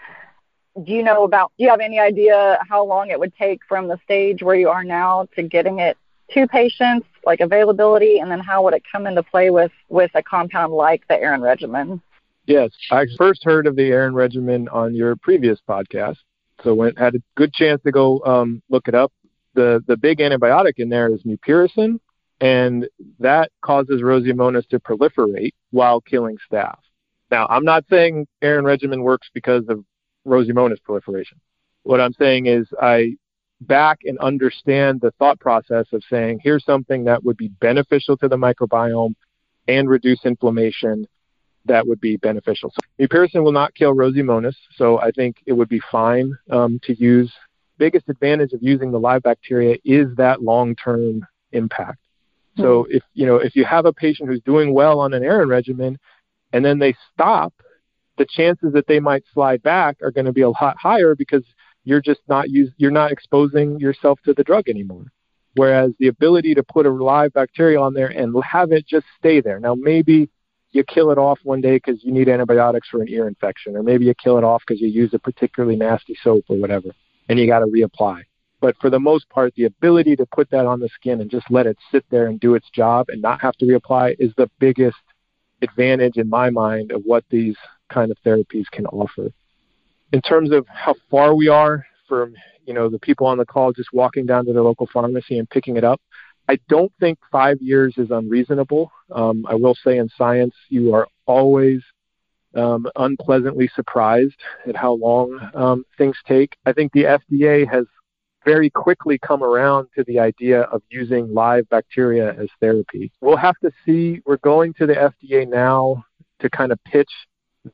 Do 0.83 0.92
you 0.92 1.03
know 1.03 1.25
about? 1.25 1.53
Do 1.59 1.64
you 1.64 1.70
have 1.70 1.81
any 1.81 1.99
idea 1.99 2.59
how 2.68 2.85
long 2.85 3.11
it 3.11 3.18
would 3.18 3.35
take 3.37 3.61
from 3.68 3.88
the 3.88 3.99
stage 4.05 4.42
where 4.42 4.55
you 4.55 4.68
are 4.68 4.85
now 4.85 5.29
to 5.37 5.42
getting 5.42 5.81
it 5.81 5.99
to 6.33 6.46
patients, 6.46 7.07
like 7.25 7.40
availability, 7.40 8.18
and 8.18 8.31
then 8.31 8.40
how 8.40 8.62
would 8.62 8.75
it 8.75 8.83
come 8.90 9.07
into 9.07 9.23
play 9.23 9.51
with 9.51 9.73
with 9.88 10.11
a 10.14 10.23
compound 10.23 10.73
like 10.73 11.07
the 11.09 11.20
Aron 11.20 11.42
regimen? 11.42 12.01
Yes, 12.46 12.70
I 12.90 13.07
first 13.18 13.44
heard 13.44 13.66
of 13.66 13.77
the 13.77 13.90
Aron 13.90 14.14
regimen 14.14 14.68
on 14.68 14.94
your 14.94 15.16
previous 15.16 15.61
podcast, 15.68 16.16
so 16.62 16.75
went 16.75 16.99
had 16.99 17.14
a 17.14 17.23
good 17.37 17.53
chance 17.53 17.83
to 17.83 17.90
go 17.90 18.20
um, 18.25 18.62
look 18.70 18.88
it 18.88 18.94
up. 18.94 19.12
The 19.55 19.83
the 19.87 19.97
big 19.97 20.19
antibiotic 20.19 20.75
in 20.77 20.89
there 20.89 21.13
is 21.13 21.23
mupirocin, 21.23 21.99
and 22.41 22.89
that 23.19 23.51
causes 23.63 24.03
Roseomonas 24.03 24.69
to 24.69 24.79
proliferate 24.79 25.53
while 25.71 26.01
killing 26.01 26.39
staph. 26.51 26.79
Now, 27.31 27.47
I'm 27.49 27.65
not 27.65 27.85
saying 27.89 28.27
Aron 28.43 28.65
regimen 28.65 29.03
works 29.03 29.29
because 29.33 29.65
of 29.69 29.85
Roseomonas 30.27 30.83
proliferation. 30.83 31.41
What 31.83 32.01
I'm 32.01 32.13
saying 32.15 32.47
is 32.47 32.67
I 32.81 33.17
back 33.63 34.01
and 34.05 34.19
understand 34.19 35.01
the 35.01 35.13
thought 35.19 35.39
process 35.39 35.87
of 35.93 36.03
saying 36.09 36.41
here's 36.43 36.65
something 36.65 37.05
that 37.05 37.23
would 37.25 37.37
be 37.37 37.49
beneficial 37.49 38.17
to 38.17 38.29
the 38.29 38.37
microbiome 38.37 39.15
and 39.69 39.89
reduce 39.89 40.25
inflammation 40.25 41.07
that 41.67 41.87
would 41.87 42.01
be 42.01 42.17
beneficial. 42.17 42.73
So 42.73 42.81
mupirocin 43.05 43.45
will 43.45 43.53
not 43.53 43.75
kill 43.75 43.95
Roseomonas, 43.95 44.57
so 44.77 44.99
I 44.99 45.11
think 45.11 45.37
it 45.47 45.53
would 45.53 45.69
be 45.69 45.81
fine 45.91 46.37
um, 46.51 46.81
to 46.85 46.95
use. 46.95 47.33
Biggest 47.81 48.11
advantage 48.11 48.53
of 48.53 48.62
using 48.62 48.93
the 48.93 49.01
live 49.01 49.23
bacteria 49.23 49.79
is 49.87 50.14
that 50.16 50.43
long-term 50.43 51.27
impact. 51.53 51.99
So 52.59 52.85
hmm. 52.85 52.97
if 52.97 53.03
you 53.14 53.27
know 53.27 53.37
if 53.37 53.57
you 53.57 53.64
have 53.64 53.87
a 53.87 53.93
patient 53.93 54.29
who's 54.29 54.43
doing 54.43 54.75
well 54.75 55.01
on 55.01 55.14
an 55.14 55.25
Aron 55.25 55.49
regimen, 55.49 55.99
and 56.53 56.62
then 56.62 56.79
they 56.79 56.95
stop, 57.12 57.55
the 58.19 58.27
chances 58.27 58.75
that 58.75 58.87
they 58.87 59.01
might 59.01 59.25
slide 59.33 59.62
back 59.62 59.97
are 60.03 60.11
going 60.11 60.27
to 60.27 60.33
be 60.33 60.43
a 60.43 60.51
lot 60.51 60.77
higher 60.79 61.14
because 61.14 61.43
you're 61.85 62.03
just 62.03 62.21
not 62.29 62.51
use 62.51 62.71
you're 62.77 62.90
not 62.90 63.12
exposing 63.12 63.81
yourself 63.81 64.19
to 64.27 64.35
the 64.35 64.45
drug 64.45 64.69
anymore. 64.69 65.07
Whereas 65.55 65.93
the 65.99 66.09
ability 66.09 66.55
to 66.57 66.62
put 66.62 66.85
a 66.85 66.90
live 66.90 67.33
bacteria 67.33 67.81
on 67.81 67.95
there 67.95 68.09
and 68.09 68.35
have 68.45 68.73
it 68.73 68.87
just 68.87 69.07
stay 69.19 69.40
there. 69.40 69.59
Now 69.59 69.75
maybe 69.75 70.29
you 70.73 70.85
kill 70.85 71.11
it 71.11 71.19
off 71.19 71.38
one 71.45 71.62
day 71.62 71.77
because 71.77 72.05
you 72.05 72.12
need 72.12 72.29
antibiotics 72.29 72.88
for 72.88 73.01
an 73.01 73.09
ear 73.09 73.27
infection, 73.27 73.75
or 73.75 73.83
maybe 73.83 74.05
you 74.05 74.14
kill 74.14 74.38
it 74.38 74.45
off 74.45 74.62
because 74.66 74.81
you 74.83 74.88
use 74.88 75.14
a 75.14 75.19
particularly 75.19 75.77
nasty 75.77 76.16
soap 76.23 76.45
or 76.49 76.59
whatever, 76.59 76.90
and 77.31 77.38
you 77.38 77.47
got 77.47 77.61
to 77.61 77.66
reapply. 77.66 78.23
But 78.61 78.77
for 78.81 78.90
the 78.90 78.99
most 78.99 79.31
part, 79.31 79.55
the 79.55 79.64
ability 79.64 80.16
to 80.16 80.27
put 80.27 80.51
that 80.51 80.66
on 80.66 80.81
the 80.81 80.88
skin 80.88 81.21
and 81.21 81.31
just 81.31 81.49
let 81.49 81.64
it 81.64 81.79
sit 81.93 82.05
there 82.11 82.27
and 82.27 82.40
do 82.40 82.57
its 82.57 82.69
job 82.71 83.07
and 83.09 83.23
not 83.23 83.40
have 83.40 83.55
to 83.59 83.66
reapply 83.66 84.16
is 84.19 84.33
the 84.37 84.51
biggest 84.59 84.99
advantage 85.62 86.16
in 86.16 86.29
my 86.29 86.51
mind 86.51 86.90
of 86.90 87.03
what 87.05 87.25
these 87.31 87.57
kind 87.88 88.11
of 88.11 88.19
therapies 88.27 88.64
can 88.73 88.85
offer. 88.87 89.31
In 90.12 90.21
terms 90.21 90.51
of 90.51 90.66
how 90.66 90.95
far 91.09 91.37
we 91.37 91.47
are 91.47 91.87
from, 92.09 92.35
you 92.66 92.75
know, 92.75 92.88
the 92.90 92.99
people 92.99 93.29
on 93.29 93.38
the 93.38 93.47
call 93.47 93.73
just 93.73 93.93
walking 93.93 94.27
down 94.27 94.45
to 94.47 94.53
their 94.53 94.62
local 94.62 94.88
pharmacy 94.93 95.38
and 95.38 95.49
picking 95.49 95.77
it 95.77 95.85
up, 95.85 96.01
I 96.49 96.59
don't 96.69 96.93
think 96.99 97.16
five 97.31 97.59
years 97.61 97.95
is 97.97 98.11
unreasonable. 98.11 98.90
Um, 99.12 99.47
I 99.49 99.55
will 99.55 99.77
say 99.85 99.99
in 99.99 100.09
science, 100.19 100.55
you 100.69 100.93
are 100.95 101.07
always 101.27 101.81
um, 102.55 102.87
unpleasantly 102.97 103.71
surprised 103.75 104.37
at 104.67 104.77
how 104.77 104.93
long 104.93 105.39
um, 105.55 105.85
things 105.97 106.17
take. 106.27 106.57
I 106.67 106.73
think 106.73 106.93
the 106.93 107.05
FDA 107.05 107.69
has 107.71 107.87
very 108.45 108.71
quickly 108.71 109.19
come 109.19 109.43
around 109.43 109.89
to 109.97 110.05
the 110.05 110.19
idea 110.19 110.63
of 110.63 110.83
using 110.91 111.33
live 111.33 111.69
bacteria 111.69 112.33
as 112.33 112.49
therapy. 112.61 113.13
We'll 113.21 113.37
have 113.37 113.59
to 113.63 113.71
see. 113.85 114.23
We're 114.25 114.39
going 114.39 114.75
to 114.75 114.87
the 114.87 114.95
FDA 114.95 115.49
now 115.49 116.05
to 116.41 116.49
kind 116.49 116.73
of 116.73 116.83
pitch 116.85 117.11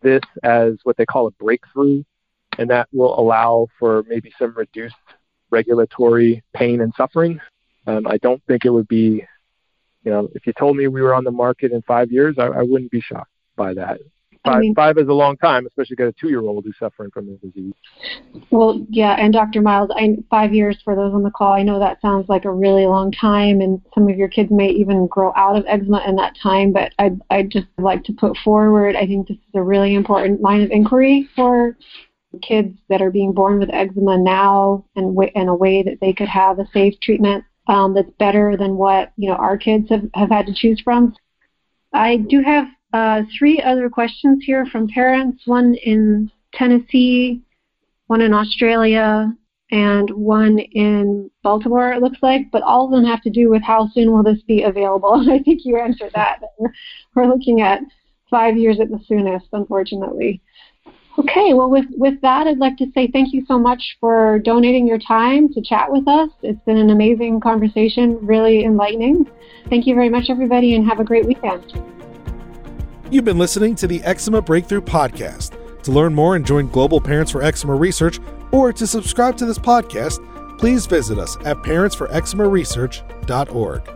this 0.02 0.22
as 0.42 0.74
what 0.82 0.96
they 0.96 1.06
call 1.06 1.28
a 1.28 1.30
breakthrough, 1.32 2.02
and 2.58 2.68
that 2.70 2.88
will 2.92 3.18
allow 3.18 3.68
for 3.78 4.04
maybe 4.08 4.32
some 4.38 4.54
reduced 4.54 4.94
regulatory 5.50 6.42
pain 6.54 6.80
and 6.80 6.92
suffering. 6.96 7.40
Um, 7.86 8.06
I 8.06 8.16
don't 8.18 8.42
think 8.46 8.64
it 8.64 8.70
would 8.70 8.88
be, 8.88 9.24
you 10.02 10.10
know, 10.10 10.28
if 10.34 10.46
you 10.46 10.52
told 10.58 10.76
me 10.76 10.88
we 10.88 11.02
were 11.02 11.14
on 11.14 11.22
the 11.22 11.30
market 11.30 11.70
in 11.70 11.82
five 11.82 12.10
years, 12.10 12.36
I, 12.38 12.46
I 12.46 12.62
wouldn't 12.62 12.90
be 12.90 13.00
shocked 13.00 13.30
by 13.54 13.74
that. 13.74 14.00
Five, 14.46 14.54
I 14.54 14.60
mean, 14.60 14.74
five 14.74 14.96
is 14.96 15.08
a 15.08 15.12
long 15.12 15.36
time, 15.36 15.66
especially 15.66 15.96
got 15.96 16.06
a 16.06 16.12
two-year-old 16.12 16.64
who's 16.64 16.76
suffering 16.78 17.10
from 17.10 17.26
the 17.26 17.34
disease. 17.36 17.74
Well, 18.50 18.86
yeah, 18.88 19.16
and 19.18 19.32
Dr. 19.32 19.60
Myles, 19.60 19.90
I, 19.94 20.16
five 20.30 20.54
years 20.54 20.78
for 20.84 20.94
those 20.94 21.12
on 21.12 21.24
the 21.24 21.30
call. 21.30 21.52
I 21.52 21.62
know 21.62 21.80
that 21.80 22.00
sounds 22.00 22.28
like 22.28 22.44
a 22.44 22.52
really 22.52 22.86
long 22.86 23.10
time, 23.10 23.60
and 23.60 23.82
some 23.92 24.08
of 24.08 24.16
your 24.16 24.28
kids 24.28 24.50
may 24.52 24.68
even 24.68 25.08
grow 25.08 25.32
out 25.36 25.56
of 25.56 25.64
eczema 25.66 26.04
in 26.06 26.14
that 26.16 26.36
time. 26.40 26.72
But 26.72 26.92
I, 26.98 27.10
I 27.28 27.42
just 27.42 27.66
like 27.76 28.04
to 28.04 28.12
put 28.12 28.36
forward. 28.44 28.94
I 28.94 29.06
think 29.06 29.26
this 29.26 29.36
is 29.36 29.54
a 29.54 29.62
really 29.62 29.94
important 29.94 30.40
line 30.40 30.62
of 30.62 30.70
inquiry 30.70 31.28
for 31.34 31.76
kids 32.42 32.76
that 32.88 33.02
are 33.02 33.10
being 33.10 33.32
born 33.32 33.58
with 33.58 33.70
eczema 33.72 34.16
now, 34.16 34.84
and 34.94 35.14
w- 35.16 35.32
in 35.34 35.48
a 35.48 35.54
way 35.54 35.82
that 35.82 35.98
they 36.00 36.12
could 36.12 36.28
have 36.28 36.58
a 36.60 36.68
safe 36.72 36.94
treatment 37.02 37.44
um, 37.66 37.94
that's 37.94 38.10
better 38.18 38.56
than 38.56 38.76
what 38.76 39.12
you 39.16 39.28
know 39.28 39.36
our 39.36 39.56
kids 39.56 39.88
have, 39.90 40.08
have 40.14 40.30
had 40.30 40.46
to 40.46 40.54
choose 40.54 40.80
from. 40.80 41.14
I 41.92 42.16
do 42.16 42.42
have 42.42 42.66
uh, 42.96 43.22
three 43.38 43.60
other 43.60 43.90
questions 43.90 44.42
here 44.42 44.64
from 44.64 44.88
parents, 44.88 45.42
one 45.44 45.74
in 45.74 46.30
Tennessee, 46.54 47.42
one 48.06 48.22
in 48.22 48.32
Australia, 48.32 49.30
and 49.70 50.08
one 50.10 50.58
in 50.58 51.30
Baltimore, 51.42 51.92
it 51.92 52.00
looks 52.00 52.18
like, 52.22 52.50
but 52.50 52.62
all 52.62 52.86
of 52.86 52.92
them 52.92 53.04
have 53.04 53.20
to 53.22 53.30
do 53.30 53.50
with 53.50 53.62
how 53.62 53.88
soon 53.92 54.12
will 54.12 54.22
this 54.22 54.40
be 54.48 54.62
available. 54.62 55.28
I 55.30 55.40
think 55.40 55.62
you 55.64 55.78
answered 55.78 56.12
that. 56.14 56.40
We're 57.14 57.26
looking 57.26 57.60
at 57.60 57.80
five 58.30 58.56
years 58.56 58.80
at 58.80 58.88
the 58.88 59.00
soonest, 59.06 59.48
unfortunately. 59.52 60.40
Okay, 61.18 61.52
well, 61.52 61.68
with, 61.68 61.86
with 61.90 62.18
that, 62.22 62.46
I'd 62.46 62.58
like 62.58 62.78
to 62.78 62.86
say 62.94 63.10
thank 63.12 63.34
you 63.34 63.44
so 63.46 63.58
much 63.58 63.96
for 64.00 64.38
donating 64.38 64.86
your 64.86 64.98
time 64.98 65.52
to 65.52 65.60
chat 65.60 65.90
with 65.90 66.08
us. 66.08 66.30
It's 66.42 66.62
been 66.64 66.78
an 66.78 66.90
amazing 66.90 67.40
conversation, 67.40 68.18
really 68.24 68.64
enlightening. 68.64 69.26
Thank 69.68 69.86
you 69.86 69.94
very 69.94 70.08
much, 70.08 70.30
everybody, 70.30 70.76
and 70.76 70.86
have 70.86 71.00
a 71.00 71.04
great 71.04 71.26
weekend. 71.26 71.95
You've 73.08 73.24
been 73.24 73.38
listening 73.38 73.76
to 73.76 73.86
the 73.86 74.02
Eczema 74.02 74.42
Breakthrough 74.42 74.80
Podcast. 74.80 75.82
To 75.84 75.92
learn 75.92 76.12
more 76.12 76.34
and 76.34 76.44
join 76.44 76.66
Global 76.68 77.00
Parents 77.00 77.30
for 77.30 77.40
Eczema 77.40 77.76
Research, 77.76 78.18
or 78.50 78.72
to 78.72 78.84
subscribe 78.86 79.36
to 79.36 79.46
this 79.46 79.58
podcast, 79.58 80.18
please 80.58 80.86
visit 80.86 81.16
us 81.16 81.36
at 81.44 81.58
parentsforeczemaresearch.org. 81.58 83.90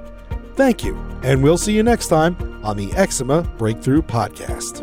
Thank 0.55 0.85
you, 0.85 0.95
and 1.25 1.43
we'll 1.43 1.59
see 1.59 1.73
you 1.73 1.83
next 1.83 2.07
time 2.07 2.65
on 2.65 2.77
the 2.77 2.93
Eczema 2.93 3.43
Breakthrough 3.59 4.03
Podcast. 4.03 4.79